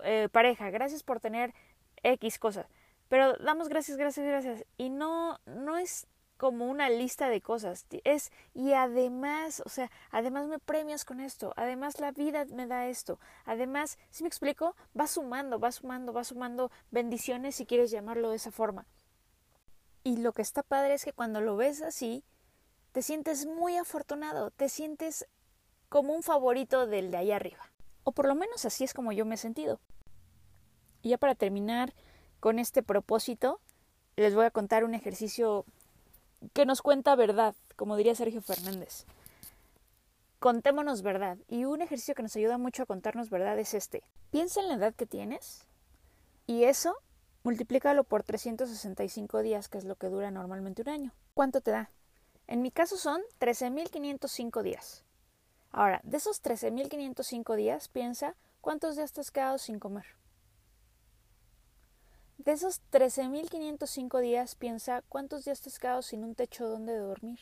eh, 0.04 0.28
pareja, 0.30 0.70
gracias 0.70 1.02
por 1.02 1.20
tener 1.20 1.54
X 2.02 2.38
cosas. 2.38 2.66
Pero 3.08 3.34
damos 3.34 3.68
gracias, 3.68 3.96
gracias, 3.96 4.26
gracias. 4.26 4.64
Y 4.76 4.90
no, 4.90 5.38
no 5.46 5.76
es 5.76 6.06
como 6.36 6.66
una 6.66 6.90
lista 6.90 7.28
de 7.28 7.40
cosas. 7.40 7.86
Es, 8.04 8.30
y 8.54 8.72
además, 8.72 9.62
o 9.64 9.68
sea, 9.68 9.90
además 10.10 10.46
me 10.46 10.58
premias 10.58 11.04
con 11.04 11.20
esto, 11.20 11.52
además 11.56 12.00
la 12.00 12.12
vida 12.12 12.44
me 12.46 12.66
da 12.66 12.88
esto, 12.88 13.18
además, 13.44 13.98
si 14.10 14.22
me 14.22 14.28
explico, 14.28 14.76
va 14.98 15.06
sumando, 15.06 15.58
va 15.58 15.72
sumando, 15.72 16.12
va 16.12 16.24
sumando 16.24 16.70
bendiciones 16.90 17.54
si 17.56 17.66
quieres 17.66 17.90
llamarlo 17.90 18.30
de 18.30 18.36
esa 18.36 18.50
forma. 18.50 18.86
Y 20.02 20.18
lo 20.18 20.32
que 20.32 20.42
está 20.42 20.62
padre 20.62 20.94
es 20.94 21.04
que 21.04 21.12
cuando 21.12 21.40
lo 21.40 21.56
ves 21.56 21.80
así, 21.80 22.24
te 22.92 23.02
sientes 23.02 23.46
muy 23.46 23.76
afortunado, 23.76 24.50
te 24.50 24.68
sientes 24.68 25.26
como 25.88 26.12
un 26.12 26.22
favorito 26.22 26.86
del 26.86 27.10
de 27.10 27.16
allá 27.16 27.36
arriba. 27.36 27.70
O 28.04 28.12
por 28.12 28.26
lo 28.26 28.34
menos 28.34 28.64
así 28.64 28.84
es 28.84 28.92
como 28.92 29.12
yo 29.12 29.24
me 29.24 29.36
he 29.36 29.38
sentido. 29.38 29.80
Y 31.00 31.10
ya 31.10 31.18
para 31.18 31.34
terminar 31.34 31.94
con 32.40 32.58
este 32.58 32.82
propósito, 32.82 33.60
les 34.16 34.34
voy 34.34 34.44
a 34.44 34.50
contar 34.50 34.84
un 34.84 34.94
ejercicio 34.94 35.64
que 36.52 36.66
nos 36.66 36.82
cuenta 36.82 37.14
verdad, 37.16 37.54
como 37.76 37.96
diría 37.96 38.14
Sergio 38.14 38.42
Fernández. 38.42 39.06
Contémonos 40.38 41.02
verdad. 41.02 41.38
Y 41.48 41.64
un 41.64 41.80
ejercicio 41.80 42.14
que 42.14 42.22
nos 42.22 42.36
ayuda 42.36 42.58
mucho 42.58 42.82
a 42.82 42.86
contarnos 42.86 43.30
verdad 43.30 43.58
es 43.58 43.74
este. 43.74 44.02
Piensa 44.30 44.60
en 44.60 44.68
la 44.68 44.74
edad 44.74 44.94
que 44.94 45.06
tienes 45.06 45.66
y 46.46 46.64
eso 46.64 46.96
multiplícalo 47.44 48.04
por 48.04 48.22
365 48.22 49.42
días, 49.42 49.68
que 49.68 49.78
es 49.78 49.84
lo 49.84 49.96
que 49.96 50.08
dura 50.08 50.30
normalmente 50.30 50.82
un 50.82 50.88
año. 50.88 51.12
¿Cuánto 51.34 51.60
te 51.60 51.70
da? 51.70 51.90
En 52.46 52.60
mi 52.62 52.70
caso 52.70 52.96
son 52.96 53.22
13.505 53.40 54.62
días. 54.62 55.04
Ahora, 55.72 56.00
de 56.04 56.18
esos 56.18 56.42
13.505 56.42 57.56
días, 57.56 57.88
piensa 57.88 58.34
cuántos 58.60 58.96
días 58.96 59.12
te 59.12 59.20
has 59.20 59.30
quedado 59.30 59.58
sin 59.58 59.78
comer. 59.78 60.04
De 62.38 62.52
esos 62.52 62.82
13.505 62.90 64.20
días, 64.20 64.54
piensa 64.54 65.02
cuántos 65.08 65.44
días 65.44 65.60
te 65.60 65.70
has 65.70 65.78
quedado 65.78 66.02
sin 66.02 66.24
un 66.24 66.34
techo 66.34 66.68
donde 66.68 66.96
dormir. 66.96 67.38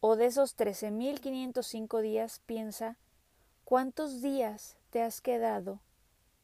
O 0.00 0.16
de 0.16 0.26
esos 0.26 0.56
13.505 0.56 2.00
días, 2.02 2.40
piensa 2.46 2.98
cuántos 3.64 4.20
días 4.20 4.76
te 4.90 5.02
has 5.02 5.20
quedado 5.20 5.80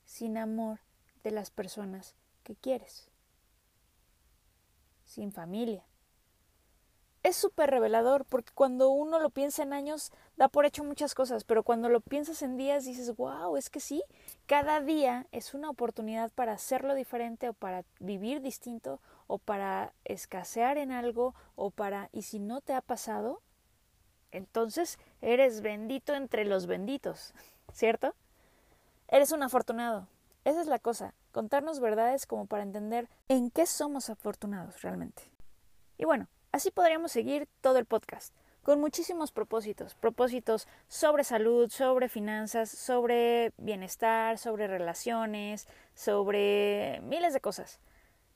sin 0.05 0.39
amor 0.39 0.81
de 1.23 1.31
las 1.31 1.51
personas 1.51 2.15
que 2.43 2.55
quieres. 2.55 3.11
Sin 5.05 5.33
familia, 5.33 5.85
es 7.25 7.37
súper 7.37 7.71
revelador 7.71 8.27
porque 8.27 8.53
cuando 8.55 8.91
uno 8.91 9.19
lo 9.19 9.31
piensa 9.31 9.63
en 9.63 9.73
años 9.73 10.13
da 10.37 10.49
por 10.49 10.67
hecho 10.67 10.85
muchas 10.85 11.15
cosas, 11.15 11.43
pero 11.43 11.63
cuando 11.63 11.89
lo 11.89 12.01
piensas 12.03 12.43
en 12.43 12.59
días 12.59 12.85
dices, 12.85 13.17
wow, 13.17 13.57
es 13.57 13.71
que 13.71 13.81
sí, 13.81 14.05
cada 14.47 14.83
día 14.83 15.27
es 15.33 15.55
una 15.55 15.71
oportunidad 15.71 16.31
para 16.31 16.53
hacerlo 16.53 16.95
diferente 16.95 17.49
o 17.49 17.55
para 17.55 17.85
vivir 17.99 18.43
distinto 18.43 19.01
o 19.27 19.39
para 19.39 19.95
escasear 20.05 20.77
en 20.77 20.93
algo 20.93 21.35
o 21.57 21.71
para, 21.71 22.11
y 22.13 22.23
si 22.23 22.41
no 22.41 22.61
te 22.61 22.75
ha 22.75 22.83
pasado, 22.83 23.41
entonces 24.31 24.99
eres 25.23 25.63
bendito 25.63 26.13
entre 26.15 26.45
los 26.45 26.67
benditos, 26.67 27.33
¿cierto? 27.73 28.15
Eres 29.09 29.33
un 29.33 29.43
afortunado. 29.43 30.09
Esa 30.45 30.61
es 30.61 30.67
la 30.67 30.79
cosa, 30.79 31.15
contarnos 31.33 31.81
verdades 31.81 32.27
como 32.27 32.45
para 32.45 32.65
entender 32.65 33.09
en 33.29 33.51
qué 33.51 33.65
somos 33.65 34.11
afortunados 34.11 34.83
realmente. 34.83 35.23
Y 35.97 36.05
bueno, 36.05 36.29
Así 36.55 36.71
podríamos 36.71 37.11
seguir 37.11 37.49
todo 37.63 37.79
el 37.79 37.85
podcast, 37.85 38.33
con 38.63 38.79
muchísimos 38.81 39.33
propósitos, 39.33 39.97
propósitos 39.97 40.69
sobre 40.87 41.25
salud, 41.25 41.69
sobre 41.69 42.09
finanzas, 42.09 42.71
sobre 42.71 43.53
bienestar, 43.57 44.39
sobre 44.39 44.69
relaciones, 44.69 45.67
sobre 45.95 47.01
miles 47.03 47.35
de 47.35 47.41
cosas. 47.41 47.81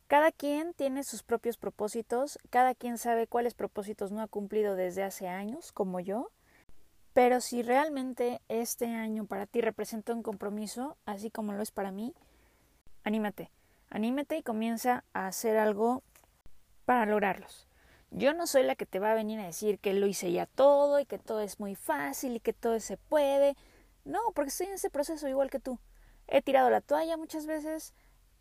Cada 0.09 0.33
quien 0.33 0.75
tiene 0.75 1.05
sus 1.05 1.23
propios 1.23 1.59
propósitos, 1.59 2.41
cada 2.51 2.75
quien 2.75 2.99
sabe 2.99 3.29
cuáles 3.29 3.55
propósitos 3.55 4.11
no 4.11 4.21
ha 4.21 4.27
cumplido 4.27 4.75
desde 4.75 5.05
hace 5.05 5.29
años, 5.29 5.71
como 5.71 6.01
yo, 6.01 6.33
pero 7.13 7.41
si 7.41 7.63
realmente 7.63 8.41
este 8.49 8.87
año 8.87 9.27
para 9.27 9.47
ti 9.47 9.61
representa 9.61 10.13
un 10.13 10.25
compromiso, 10.25 10.97
así 11.07 11.31
como 11.31 11.53
lo 11.53 11.63
es 11.63 11.71
para 11.71 11.93
mí, 11.93 12.17
anímate, 13.05 13.53
anímate 13.91 14.39
y 14.39 14.43
comienza 14.43 15.05
a 15.13 15.29
hacer 15.29 15.57
algo 15.57 16.03
para 16.85 17.07
lograrlos. 17.07 17.68
Yo 18.11 18.33
no 18.33 18.47
soy 18.47 18.63
la 18.63 18.75
que 18.75 18.87
te 18.87 18.99
va 18.99 19.13
a 19.13 19.15
venir 19.15 19.39
a 19.41 19.47
decir 19.47 19.79
que 19.79 19.93
lo 19.93 20.07
hice 20.07 20.33
ya 20.33 20.47
todo 20.47 20.99
y 20.99 21.05
que 21.05 21.19
todo 21.19 21.41
es 21.41 21.61
muy 21.61 21.75
fácil 21.75 22.37
y 22.37 22.41
que 22.41 22.53
todo 22.53 22.81
se 22.81 22.97
puede. 22.97 23.57
No, 24.05 24.21
porque 24.35 24.49
estoy 24.49 24.69
en 24.69 24.75
ese 24.75 24.91
proceso 24.91 25.29
igual 25.29 25.51
que 25.51 25.61
tú. 25.61 25.79
He 26.27 26.43
tirado 26.43 26.71
la 26.71 26.81
toalla 26.81 27.17
muchas 27.17 27.47
veces, 27.47 27.95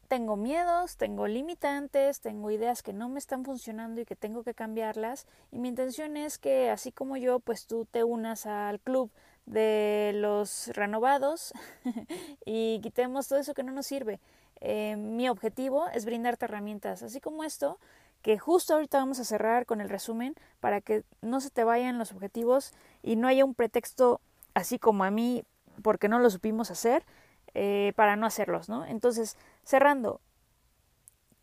tengo 0.08 0.38
miedos, 0.38 0.98
tengo 0.98 1.28
limitantes, 1.28 2.22
tengo 2.22 2.50
ideas 2.52 2.82
que 2.82 2.94
no 2.94 3.10
me 3.10 3.20
están 3.20 3.44
funcionando 3.44 4.02
y 4.02 4.06
que 4.06 4.16
tengo 4.16 4.44
que 4.44 4.54
cambiarlas. 4.54 5.28
Y 5.52 5.60
mi 5.60 5.68
intención 5.70 6.18
es 6.18 6.38
que, 6.38 6.70
así 6.70 6.92
como 6.92 7.18
yo, 7.18 7.40
pues 7.40 7.68
tú 7.68 7.86
te 7.86 8.04
unas 8.04 8.46
al 8.46 8.80
club 8.80 9.12
de 9.46 10.12
los 10.16 10.68
renovados 10.74 11.54
y 12.46 12.80
quitemos 12.82 13.28
todo 13.28 13.40
eso 13.40 13.54
que 13.54 13.64
no 13.64 13.72
nos 13.72 13.86
sirve. 13.88 14.20
Eh, 14.60 14.96
mi 14.98 15.30
objetivo 15.30 15.88
es 15.94 16.06
brindarte 16.06 16.46
herramientas, 16.46 17.04
así 17.04 17.20
como 17.20 17.44
esto, 17.44 17.80
que 18.28 18.38
justo 18.38 18.74
ahorita 18.74 18.98
vamos 18.98 19.22
a 19.22 19.24
cerrar 19.24 19.66
con 19.66 19.80
el 19.80 19.88
resumen 19.88 20.36
para 20.60 20.82
que 20.82 21.06
no 21.22 21.40
se 21.40 21.50
te 21.50 21.64
vayan 21.64 21.98
los 21.98 22.12
objetivos 22.12 22.74
y 23.02 23.16
no 23.16 23.30
haya 23.30 23.46
un 23.46 23.56
pretexto 23.56 24.20
así 24.54 24.80
como 24.80 25.06
a 25.06 25.12
mí 25.12 25.46
porque 25.82 26.10
no 26.10 26.20
lo 26.20 26.30
supimos 26.30 26.70
hacer 26.70 27.06
eh, 27.54 27.94
para 27.96 28.18
no 28.18 28.26
hacerlos, 28.26 28.68
¿no? 28.68 28.84
Entonces, 28.84 29.38
cerrando, 29.64 30.20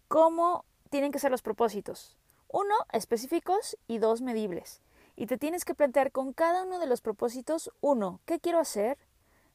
¿cómo 0.09 0.67
tienen 0.91 1.11
que 1.11 1.19
ser 1.19 1.31
los 1.31 1.41
propósitos? 1.41 2.19
Uno, 2.49 2.75
específicos 2.93 3.79
y 3.89 3.97
dos, 3.97 4.21
medibles. 4.21 4.83
Y 5.17 5.25
te 5.25 5.39
tienes 5.39 5.65
que 5.65 5.75
plantear 5.75 6.13
con 6.13 6.35
cada 6.35 6.65
uno 6.65 6.79
de 6.79 6.87
los 6.87 7.01
propósitos, 7.01 7.71
uno, 7.81 8.21
¿qué 8.27 8.41
quiero 8.41 8.59
hacer? 8.59 8.99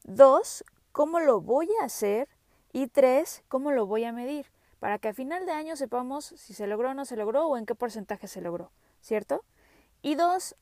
Dos, 0.02 0.64
¿cómo 0.90 1.20
lo 1.20 1.40
voy 1.40 1.68
a 1.80 1.84
hacer? 1.84 2.28
Y 2.72 2.88
tres, 2.88 3.44
¿cómo 3.46 3.70
lo 3.70 3.86
voy 3.86 4.02
a 4.02 4.12
medir? 4.12 4.46
Para 4.80 4.98
que 4.98 5.08
a 5.08 5.14
final 5.14 5.46
de 5.46 5.52
año 5.52 5.76
sepamos 5.76 6.24
si 6.24 6.54
se 6.54 6.66
logró 6.66 6.90
o 6.90 6.94
no 6.94 7.04
se 7.04 7.16
logró 7.16 7.46
o 7.46 7.56
en 7.56 7.66
qué 7.66 7.74
porcentaje 7.74 8.26
se 8.26 8.40
logró, 8.40 8.72
¿cierto? 9.00 9.44
Y 10.02 10.14
dos, 10.14 10.56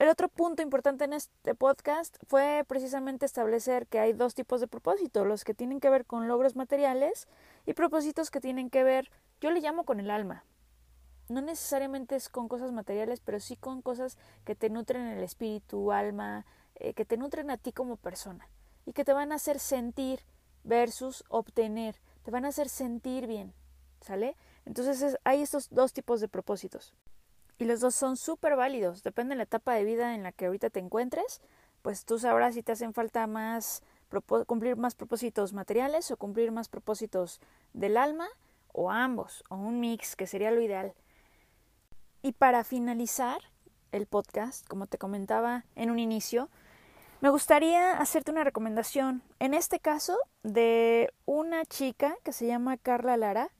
el 0.00 0.08
otro 0.08 0.28
punto 0.28 0.62
importante 0.62 1.04
en 1.04 1.12
este 1.12 1.54
podcast 1.54 2.16
fue 2.26 2.64
precisamente 2.66 3.24
establecer 3.24 3.86
que 3.86 4.00
hay 4.00 4.12
dos 4.12 4.34
tipos 4.34 4.60
de 4.60 4.66
propósitos, 4.66 5.26
los 5.26 5.44
que 5.44 5.54
tienen 5.54 5.78
que 5.78 5.88
ver 5.88 6.04
con 6.04 6.26
logros 6.26 6.56
materiales 6.56 7.28
y 7.66 7.72
propósitos 7.74 8.30
que 8.30 8.40
tienen 8.40 8.68
que 8.68 8.82
ver, 8.82 9.10
yo 9.40 9.52
le 9.52 9.60
llamo 9.60 9.84
con 9.84 10.00
el 10.00 10.10
alma. 10.10 10.44
No 11.28 11.40
necesariamente 11.40 12.16
es 12.16 12.28
con 12.28 12.48
cosas 12.48 12.72
materiales, 12.72 13.20
pero 13.20 13.38
sí 13.38 13.54
con 13.56 13.82
cosas 13.82 14.18
que 14.44 14.56
te 14.56 14.68
nutren 14.68 15.06
el 15.06 15.22
espíritu, 15.22 15.92
alma, 15.92 16.44
eh, 16.74 16.94
que 16.94 17.04
te 17.04 17.16
nutren 17.16 17.50
a 17.52 17.56
ti 17.56 17.72
como 17.72 17.96
persona 17.96 18.48
y 18.86 18.92
que 18.92 19.04
te 19.04 19.12
van 19.12 19.30
a 19.30 19.36
hacer 19.36 19.60
sentir 19.60 20.20
versus 20.64 21.22
obtener 21.28 21.94
te 22.22 22.30
van 22.30 22.44
a 22.44 22.48
hacer 22.48 22.68
sentir 22.68 23.26
bien, 23.26 23.52
¿sale? 24.00 24.36
Entonces 24.64 25.18
hay 25.24 25.42
estos 25.42 25.68
dos 25.70 25.92
tipos 25.92 26.20
de 26.20 26.28
propósitos. 26.28 26.94
Y 27.58 27.64
los 27.64 27.80
dos 27.80 27.94
son 27.94 28.16
súper 28.16 28.56
válidos, 28.56 29.02
depende 29.02 29.34
de 29.34 29.36
la 29.36 29.42
etapa 29.42 29.74
de 29.74 29.84
vida 29.84 30.14
en 30.14 30.22
la 30.22 30.32
que 30.32 30.46
ahorita 30.46 30.70
te 30.70 30.80
encuentres, 30.80 31.40
pues 31.82 32.04
tú 32.04 32.18
sabrás 32.18 32.54
si 32.54 32.62
te 32.62 32.72
hacen 32.72 32.94
falta 32.94 33.26
más 33.26 33.82
cumplir 34.46 34.76
más 34.76 34.94
propósitos 34.94 35.52
materiales 35.52 36.10
o 36.10 36.16
cumplir 36.16 36.50
más 36.50 36.68
propósitos 36.68 37.40
del 37.72 37.96
alma 37.96 38.28
o 38.72 38.90
ambos, 38.90 39.44
o 39.48 39.56
un 39.56 39.80
mix, 39.80 40.16
que 40.16 40.26
sería 40.26 40.50
lo 40.50 40.60
ideal. 40.60 40.94
Y 42.22 42.32
para 42.32 42.64
finalizar 42.64 43.40
el 43.92 44.06
podcast, 44.06 44.66
como 44.66 44.86
te 44.86 44.98
comentaba 44.98 45.64
en 45.74 45.90
un 45.90 45.98
inicio, 45.98 46.50
me 47.20 47.28
gustaría 47.28 47.98
hacerte 47.98 48.30
una 48.30 48.44
recomendación, 48.44 49.22
en 49.40 49.52
este 49.52 49.78
caso 49.78 50.16
de 50.42 51.12
una 51.26 51.66
chica 51.66 52.16
que 52.24 52.32
se 52.32 52.46
llama 52.46 52.78
Carla 52.78 53.18
Lara 53.18 53.50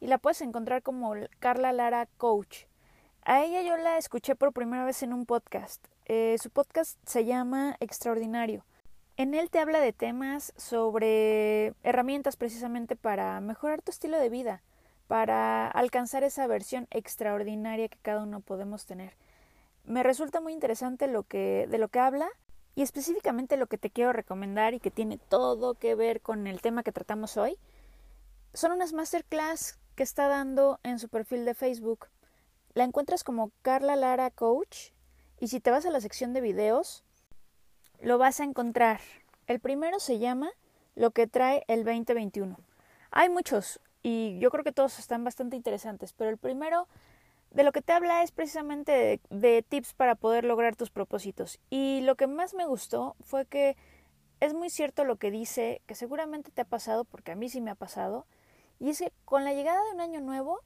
y 0.00 0.06
la 0.06 0.16
puedes 0.16 0.40
encontrar 0.40 0.82
como 0.82 1.12
Carla 1.38 1.72
Lara 1.72 2.06
Coach. 2.16 2.64
A 3.22 3.44
ella 3.44 3.60
yo 3.60 3.76
la 3.76 3.98
escuché 3.98 4.36
por 4.36 4.54
primera 4.54 4.86
vez 4.86 5.02
en 5.02 5.12
un 5.12 5.26
podcast. 5.26 5.86
Eh, 6.06 6.36
su 6.40 6.48
podcast 6.48 6.98
se 7.06 7.26
llama 7.26 7.76
Extraordinario. 7.80 8.64
En 9.18 9.34
él 9.34 9.50
te 9.50 9.58
habla 9.58 9.80
de 9.80 9.92
temas 9.92 10.54
sobre 10.56 11.74
herramientas 11.82 12.36
precisamente 12.36 12.96
para 12.96 13.38
mejorar 13.42 13.82
tu 13.82 13.90
estilo 13.90 14.18
de 14.18 14.30
vida, 14.30 14.62
para 15.08 15.68
alcanzar 15.68 16.24
esa 16.24 16.46
versión 16.46 16.86
extraordinaria 16.90 17.88
que 17.88 17.98
cada 18.00 18.22
uno 18.22 18.40
podemos 18.40 18.86
tener. 18.86 19.12
Me 19.84 20.02
resulta 20.02 20.40
muy 20.40 20.54
interesante 20.54 21.06
lo 21.06 21.24
que, 21.24 21.66
de 21.68 21.76
lo 21.76 21.88
que 21.88 21.98
habla 21.98 22.30
y 22.74 22.82
específicamente 22.82 23.56
lo 23.56 23.66
que 23.66 23.78
te 23.78 23.90
quiero 23.90 24.12
recomendar 24.12 24.74
y 24.74 24.80
que 24.80 24.90
tiene 24.90 25.18
todo 25.18 25.74
que 25.74 25.94
ver 25.94 26.20
con 26.20 26.46
el 26.46 26.60
tema 26.60 26.82
que 26.82 26.92
tratamos 26.92 27.36
hoy, 27.36 27.58
son 28.54 28.72
unas 28.72 28.92
masterclass 28.92 29.78
que 29.94 30.02
está 30.02 30.28
dando 30.28 30.80
en 30.82 30.98
su 30.98 31.08
perfil 31.08 31.44
de 31.44 31.54
Facebook. 31.54 32.08
La 32.74 32.84
encuentras 32.84 33.24
como 33.24 33.50
Carla 33.62 33.96
Lara 33.96 34.30
Coach 34.30 34.90
y 35.38 35.48
si 35.48 35.60
te 35.60 35.70
vas 35.70 35.86
a 35.86 35.90
la 35.90 36.00
sección 36.00 36.32
de 36.32 36.40
videos, 36.40 37.04
lo 38.00 38.18
vas 38.18 38.40
a 38.40 38.44
encontrar. 38.44 39.00
El 39.46 39.60
primero 39.60 40.00
se 40.00 40.18
llama 40.18 40.50
Lo 40.94 41.10
que 41.10 41.26
trae 41.26 41.64
el 41.66 41.84
2021. 41.84 42.56
Hay 43.10 43.28
muchos 43.28 43.80
y 44.02 44.38
yo 44.38 44.50
creo 44.50 44.64
que 44.64 44.72
todos 44.72 44.98
están 44.98 45.24
bastante 45.24 45.56
interesantes, 45.56 46.12
pero 46.12 46.30
el 46.30 46.38
primero 46.38 46.88
de 47.50 47.64
lo 47.64 47.72
que 47.72 47.82
te 47.82 47.92
habla 47.92 48.22
es 48.22 48.30
precisamente 48.30 49.20
de, 49.28 49.62
tips 49.62 49.94
para 49.94 50.14
poder 50.14 50.44
lograr 50.44 50.76
tus 50.76 50.90
propósitos. 50.90 51.58
Y 51.68 52.00
lo 52.02 52.14
que 52.14 52.26
más 52.26 52.54
me 52.54 52.66
gustó 52.66 53.16
fue 53.20 53.46
que 53.46 53.76
es 54.38 54.54
muy 54.54 54.70
cierto 54.70 55.04
lo 55.04 55.16
que 55.16 55.30
dice, 55.30 55.82
que 55.86 55.94
seguramente 55.94 56.50
te 56.50 56.62
ha 56.62 56.64
pasado, 56.64 57.04
porque 57.04 57.32
a 57.32 57.36
mí 57.36 57.48
sí 57.48 57.60
me 57.60 57.70
ha 57.70 57.74
pasado, 57.74 58.26
y 58.78 58.90
es 58.90 59.00
que 59.00 59.12
con 59.24 59.44
la 59.44 59.52
llegada 59.52 59.82
de 59.84 59.90
un 59.94 60.00
año 60.00 60.20
nuevo, 60.20 60.60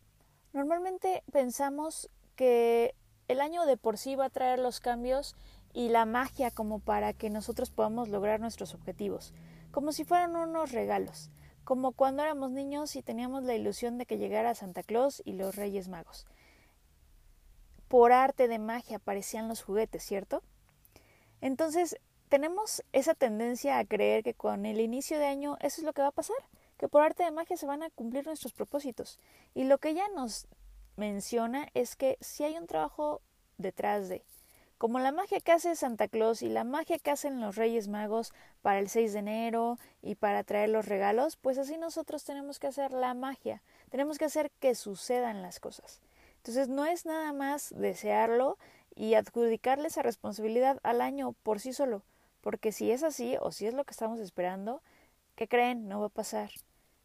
normalmente 0.52 1.24
pensamos 1.32 2.10
que 2.36 2.94
el 3.26 3.40
año 3.40 3.64
de 3.66 3.76
por 3.76 3.98
sí 3.98 4.14
va 4.14 4.26
a 4.26 4.30
traer 4.30 4.58
los 4.58 4.80
cambios 4.80 5.34
y 5.72 5.88
la 5.88 6.04
magia 6.04 6.50
como 6.50 6.78
para 6.78 7.14
que 7.14 7.30
nosotros 7.30 7.70
podamos 7.70 8.08
lograr 8.10 8.38
nuestros 8.38 8.74
objetivos, 8.74 9.32
como 9.72 9.90
si 9.90 10.04
fueran 10.04 10.36
unos 10.36 10.70
regalos, 10.70 11.30
como 11.64 11.92
cuando 11.92 12.22
éramos 12.22 12.52
niños 12.52 12.94
y 12.94 13.02
teníamos 13.02 13.42
la 13.42 13.54
ilusión 13.54 13.98
de 13.98 14.06
que 14.06 14.18
llegara 14.18 14.54
Santa 14.54 14.84
Claus 14.84 15.22
y 15.24 15.32
los 15.32 15.56
Reyes 15.56 15.88
Magos 15.88 16.26
por 17.94 18.10
arte 18.10 18.48
de 18.48 18.58
magia 18.58 18.96
aparecían 18.96 19.46
los 19.46 19.62
juguetes, 19.62 20.02
¿cierto? 20.02 20.42
Entonces, 21.40 21.96
tenemos 22.28 22.82
esa 22.92 23.14
tendencia 23.14 23.78
a 23.78 23.84
creer 23.84 24.24
que 24.24 24.34
con 24.34 24.66
el 24.66 24.80
inicio 24.80 25.16
de 25.16 25.26
año 25.26 25.56
eso 25.60 25.80
es 25.80 25.84
lo 25.84 25.92
que 25.92 26.02
va 26.02 26.08
a 26.08 26.10
pasar, 26.10 26.36
que 26.76 26.88
por 26.88 27.02
arte 27.02 27.22
de 27.22 27.30
magia 27.30 27.56
se 27.56 27.66
van 27.66 27.84
a 27.84 27.90
cumplir 27.90 28.26
nuestros 28.26 28.52
propósitos. 28.52 29.20
Y 29.54 29.62
lo 29.62 29.78
que 29.78 29.90
ella 29.90 30.08
nos 30.12 30.48
menciona 30.96 31.68
es 31.74 31.94
que 31.94 32.18
si 32.20 32.42
hay 32.42 32.58
un 32.58 32.66
trabajo 32.66 33.22
detrás 33.58 34.08
de, 34.08 34.24
como 34.76 34.98
la 34.98 35.12
magia 35.12 35.38
que 35.38 35.52
hace 35.52 35.76
Santa 35.76 36.08
Claus 36.08 36.42
y 36.42 36.48
la 36.48 36.64
magia 36.64 36.98
que 36.98 37.12
hacen 37.12 37.40
los 37.40 37.54
Reyes 37.54 37.86
Magos 37.86 38.32
para 38.60 38.80
el 38.80 38.88
6 38.88 39.12
de 39.12 39.18
enero 39.20 39.78
y 40.02 40.16
para 40.16 40.42
traer 40.42 40.70
los 40.70 40.86
regalos, 40.86 41.36
pues 41.36 41.58
así 41.58 41.78
nosotros 41.78 42.24
tenemos 42.24 42.58
que 42.58 42.66
hacer 42.66 42.90
la 42.90 43.14
magia, 43.14 43.62
tenemos 43.88 44.18
que 44.18 44.24
hacer 44.24 44.50
que 44.58 44.74
sucedan 44.74 45.42
las 45.42 45.60
cosas. 45.60 46.00
Entonces 46.44 46.68
no 46.68 46.84
es 46.84 47.06
nada 47.06 47.32
más 47.32 47.72
desearlo 47.74 48.58
y 48.94 49.14
adjudicarle 49.14 49.88
esa 49.88 50.02
responsabilidad 50.02 50.78
al 50.82 51.00
año 51.00 51.32
por 51.42 51.58
sí 51.58 51.72
solo, 51.72 52.02
porque 52.42 52.70
si 52.70 52.90
es 52.90 53.02
así 53.02 53.38
o 53.40 53.50
si 53.50 53.66
es 53.66 53.72
lo 53.72 53.84
que 53.84 53.92
estamos 53.92 54.20
esperando, 54.20 54.82
¿qué 55.36 55.48
creen? 55.48 55.88
No 55.88 56.00
va 56.00 56.06
a 56.08 56.10
pasar. 56.10 56.50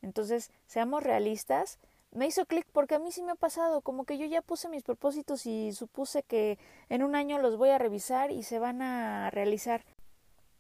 Entonces, 0.02 0.52
seamos 0.68 1.04
realistas. 1.04 1.80
Me 2.12 2.28
hizo 2.28 2.46
clic 2.48 2.68
porque 2.74 2.96
a 2.96 3.00
mí 3.00 3.14
sí 3.14 3.24
me 3.24 3.32
ha 3.32 3.36
pasado, 3.36 3.80
como 3.80 4.04
que 4.04 4.18
yo 4.18 4.26
ya 4.26 4.42
puse 4.42 4.68
mis 4.68 4.84
propósitos 4.84 5.46
y 5.46 5.72
supuse 5.72 6.22
que 6.24 6.60
en 6.90 7.02
un 7.02 7.16
año 7.16 7.40
los 7.40 7.56
voy 7.56 7.70
a 7.70 7.78
revisar 7.78 8.32
y 8.32 8.44
se 8.44 8.60
van 8.60 8.82
a 8.82 9.30
realizar 9.30 9.86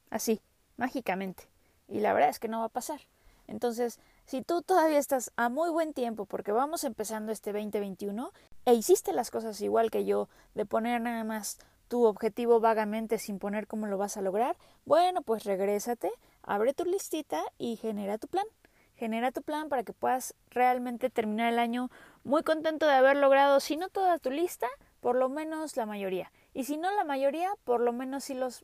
así, 0.09 0.39
mágicamente. 0.77 1.43
Y 1.89 1.99
la 1.99 2.13
verdad 2.13 2.29
es 2.29 2.39
que 2.39 2.47
no 2.47 2.59
va 2.59 2.67
a 2.67 2.69
pasar. 2.69 3.01
Entonces, 3.47 3.99
si 4.29 4.43
tú 4.43 4.61
todavía 4.61 4.99
estás 4.99 5.31
a 5.37 5.49
muy 5.49 5.71
buen 5.71 5.91
tiempo 5.91 6.27
porque 6.27 6.51
vamos 6.51 6.83
empezando 6.83 7.31
este 7.31 7.51
2021 7.51 8.31
e 8.65 8.75
hiciste 8.75 9.11
las 9.11 9.31
cosas 9.31 9.59
igual 9.59 9.89
que 9.89 10.05
yo, 10.05 10.29
de 10.53 10.67
poner 10.67 11.01
nada 11.01 11.23
más 11.23 11.57
tu 11.87 12.05
objetivo 12.05 12.59
vagamente 12.59 13.17
sin 13.17 13.39
poner 13.39 13.65
cómo 13.65 13.87
lo 13.87 13.97
vas 13.97 14.17
a 14.17 14.21
lograr, 14.21 14.55
bueno, 14.85 15.23
pues 15.23 15.45
regrésate, 15.45 16.11
abre 16.43 16.75
tu 16.75 16.85
listita 16.85 17.41
y 17.57 17.77
genera 17.77 18.19
tu 18.19 18.27
plan. 18.27 18.45
Genera 18.93 19.31
tu 19.31 19.41
plan 19.41 19.67
para 19.67 19.81
que 19.81 19.93
puedas 19.93 20.35
realmente 20.51 21.09
terminar 21.09 21.51
el 21.51 21.57
año 21.57 21.89
muy 22.23 22.43
contento 22.43 22.85
de 22.85 22.93
haber 22.93 23.17
logrado, 23.17 23.59
si 23.59 23.77
no 23.77 23.89
toda 23.89 24.19
tu 24.19 24.29
lista, 24.29 24.67
por 24.99 25.15
lo 25.15 25.29
menos 25.29 25.75
la 25.75 25.87
mayoría. 25.87 26.31
Y 26.53 26.65
si 26.65 26.77
no 26.77 26.91
la 26.91 27.03
mayoría, 27.03 27.49
por 27.63 27.81
lo 27.81 27.93
menos 27.93 28.25
sí 28.25 28.35
los 28.35 28.63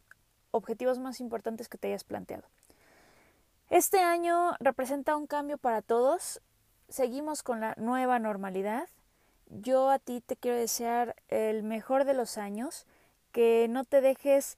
objetivos 0.51 0.99
más 0.99 1.19
importantes 1.19 1.69
que 1.69 1.79
te 1.79 1.87
hayas 1.87 2.03
planteado. 2.03 2.43
Este 3.75 3.99
año 3.99 4.55
representa 4.61 5.17
un 5.17 5.27
cambio 5.27 5.57
para 5.57 5.81
todos. 5.81 6.41
Seguimos 6.87 7.43
con 7.43 7.59
la 7.59 7.73
nueva 7.75 8.19
normalidad. 8.19 8.87
Yo 9.47 9.89
a 9.89 9.99
ti 9.99 10.21
te 10.21 10.37
quiero 10.37 10.55
desear 10.55 11.17
el 11.27 11.61
mejor 11.61 12.05
de 12.05 12.13
los 12.13 12.37
años, 12.37 12.87
que 13.33 13.67
no 13.69 13.83
te 13.83 13.99
dejes 13.99 14.57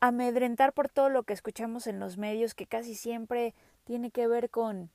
amedrentar 0.00 0.74
por 0.74 0.90
todo 0.90 1.08
lo 1.08 1.22
que 1.22 1.32
escuchamos 1.32 1.86
en 1.86 1.98
los 1.98 2.18
medios, 2.18 2.52
que 2.52 2.66
casi 2.66 2.94
siempre 2.94 3.54
tiene 3.84 4.10
que 4.10 4.26
ver 4.26 4.50
con 4.50 4.90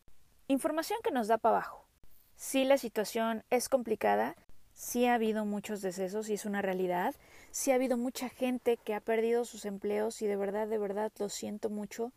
información 0.48 1.00
que 1.04 1.10
nos 1.10 1.28
da 1.28 1.40
para 1.40 1.56
abajo. 1.56 1.84
Sí, 2.36 2.66
la 2.66 2.78
situación 2.78 3.44
es 3.50 3.70
complicada, 3.70 4.36
sí 4.76 5.08
ha 5.08 5.16
habido 5.16 5.46
muchos 5.46 5.82
decesos 5.82 6.30
y 6.30 6.36
es 6.36 6.46
una 6.46 6.62
realidad, 6.62 7.16
sí 7.50 7.72
ha 7.72 7.76
habido 7.76 7.98
mucha 7.98 8.30
gente 8.30 8.78
que 8.78 8.94
ha 8.94 9.02
perdido 9.02 9.46
sus 9.46 9.66
empleos 9.66 10.22
y 10.22 10.28
de 10.28 10.36
verdad, 10.36 10.68
de 10.68 10.78
verdad 10.78 11.12
lo 11.18 11.28
siento 11.28 11.72
mucho 11.72 12.14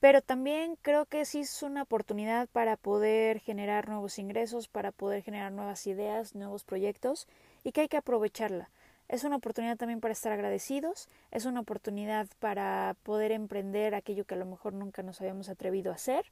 pero 0.00 0.20
también 0.20 0.76
creo 0.82 1.06
que 1.06 1.24
sí 1.24 1.40
es 1.40 1.62
una 1.62 1.82
oportunidad 1.82 2.48
para 2.48 2.76
poder 2.76 3.40
generar 3.40 3.88
nuevos 3.88 4.18
ingresos, 4.18 4.68
para 4.68 4.92
poder 4.92 5.22
generar 5.22 5.52
nuevas 5.52 5.86
ideas, 5.86 6.34
nuevos 6.34 6.64
proyectos 6.64 7.26
y 7.64 7.72
que 7.72 7.82
hay 7.82 7.88
que 7.88 7.96
aprovecharla. 7.96 8.70
Es 9.08 9.24
una 9.24 9.36
oportunidad 9.36 9.76
también 9.76 10.00
para 10.00 10.12
estar 10.12 10.32
agradecidos, 10.32 11.08
es 11.30 11.44
una 11.44 11.60
oportunidad 11.60 12.26
para 12.40 12.96
poder 13.04 13.30
emprender 13.32 13.94
aquello 13.94 14.24
que 14.24 14.34
a 14.34 14.38
lo 14.38 14.46
mejor 14.46 14.72
nunca 14.72 15.02
nos 15.02 15.20
habíamos 15.20 15.48
atrevido 15.48 15.92
a 15.92 15.94
hacer 15.94 16.26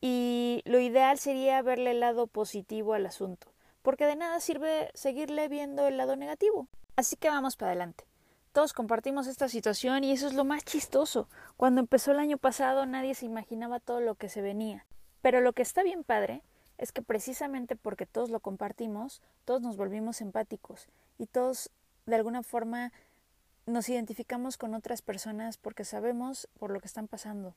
y 0.00 0.62
lo 0.64 0.78
ideal 0.78 1.18
sería 1.18 1.60
verle 1.62 1.90
el 1.90 2.00
lado 2.00 2.26
positivo 2.26 2.94
al 2.94 3.06
asunto, 3.06 3.48
porque 3.82 4.06
de 4.06 4.16
nada 4.16 4.38
sirve 4.40 4.90
seguirle 4.94 5.48
viendo 5.48 5.88
el 5.88 5.96
lado 5.96 6.14
negativo. 6.14 6.68
Así 6.96 7.16
que 7.16 7.28
vamos 7.28 7.56
para 7.56 7.72
adelante. 7.72 8.04
Todos 8.54 8.72
compartimos 8.72 9.26
esta 9.26 9.48
situación 9.48 10.04
y 10.04 10.12
eso 10.12 10.28
es 10.28 10.34
lo 10.34 10.44
más 10.44 10.64
chistoso. 10.64 11.28
Cuando 11.56 11.80
empezó 11.80 12.12
el 12.12 12.20
año 12.20 12.38
pasado 12.38 12.86
nadie 12.86 13.16
se 13.16 13.26
imaginaba 13.26 13.80
todo 13.80 13.98
lo 13.98 14.14
que 14.14 14.28
se 14.28 14.42
venía. 14.42 14.86
Pero 15.22 15.40
lo 15.40 15.52
que 15.54 15.62
está 15.62 15.82
bien 15.82 16.04
padre 16.04 16.40
es 16.78 16.92
que 16.92 17.02
precisamente 17.02 17.74
porque 17.74 18.06
todos 18.06 18.30
lo 18.30 18.38
compartimos, 18.38 19.22
todos 19.44 19.60
nos 19.60 19.76
volvimos 19.76 20.20
empáticos 20.20 20.86
y 21.18 21.26
todos 21.26 21.72
de 22.06 22.14
alguna 22.14 22.44
forma 22.44 22.92
nos 23.66 23.88
identificamos 23.88 24.56
con 24.56 24.74
otras 24.74 25.02
personas 25.02 25.56
porque 25.56 25.84
sabemos 25.84 26.48
por 26.56 26.70
lo 26.70 26.78
que 26.78 26.86
están 26.86 27.08
pasando. 27.08 27.56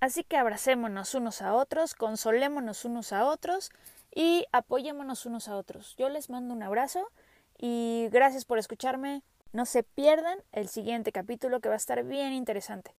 Así 0.00 0.22
que 0.22 0.36
abracémonos 0.36 1.14
unos 1.14 1.40
a 1.40 1.54
otros, 1.54 1.94
consolémonos 1.94 2.84
unos 2.84 3.14
a 3.14 3.24
otros 3.24 3.70
y 4.14 4.44
apoyémonos 4.52 5.24
unos 5.24 5.48
a 5.48 5.56
otros. 5.56 5.96
Yo 5.96 6.10
les 6.10 6.28
mando 6.28 6.52
un 6.52 6.62
abrazo 6.62 7.08
y 7.56 8.08
gracias 8.12 8.44
por 8.44 8.58
escucharme. 8.58 9.22
No 9.52 9.64
se 9.64 9.82
pierdan 9.82 10.38
el 10.52 10.68
siguiente 10.68 11.10
capítulo 11.10 11.60
que 11.60 11.68
va 11.68 11.74
a 11.74 11.78
estar 11.78 12.04
bien 12.04 12.32
interesante. 12.32 12.94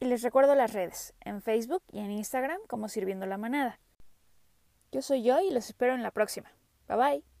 Y 0.00 0.06
les 0.06 0.22
recuerdo 0.22 0.54
las 0.54 0.72
redes, 0.72 1.14
en 1.20 1.40
Facebook 1.40 1.82
y 1.90 2.00
en 2.00 2.10
Instagram 2.10 2.58
como 2.68 2.88
Sirviendo 2.88 3.26
la 3.26 3.38
Manada. 3.38 3.80
Yo 4.92 5.00
soy 5.02 5.22
yo 5.22 5.40
y 5.40 5.50
los 5.50 5.66
espero 5.66 5.94
en 5.94 6.02
la 6.02 6.10
próxima. 6.10 6.52
Bye 6.88 6.96
bye. 6.96 7.33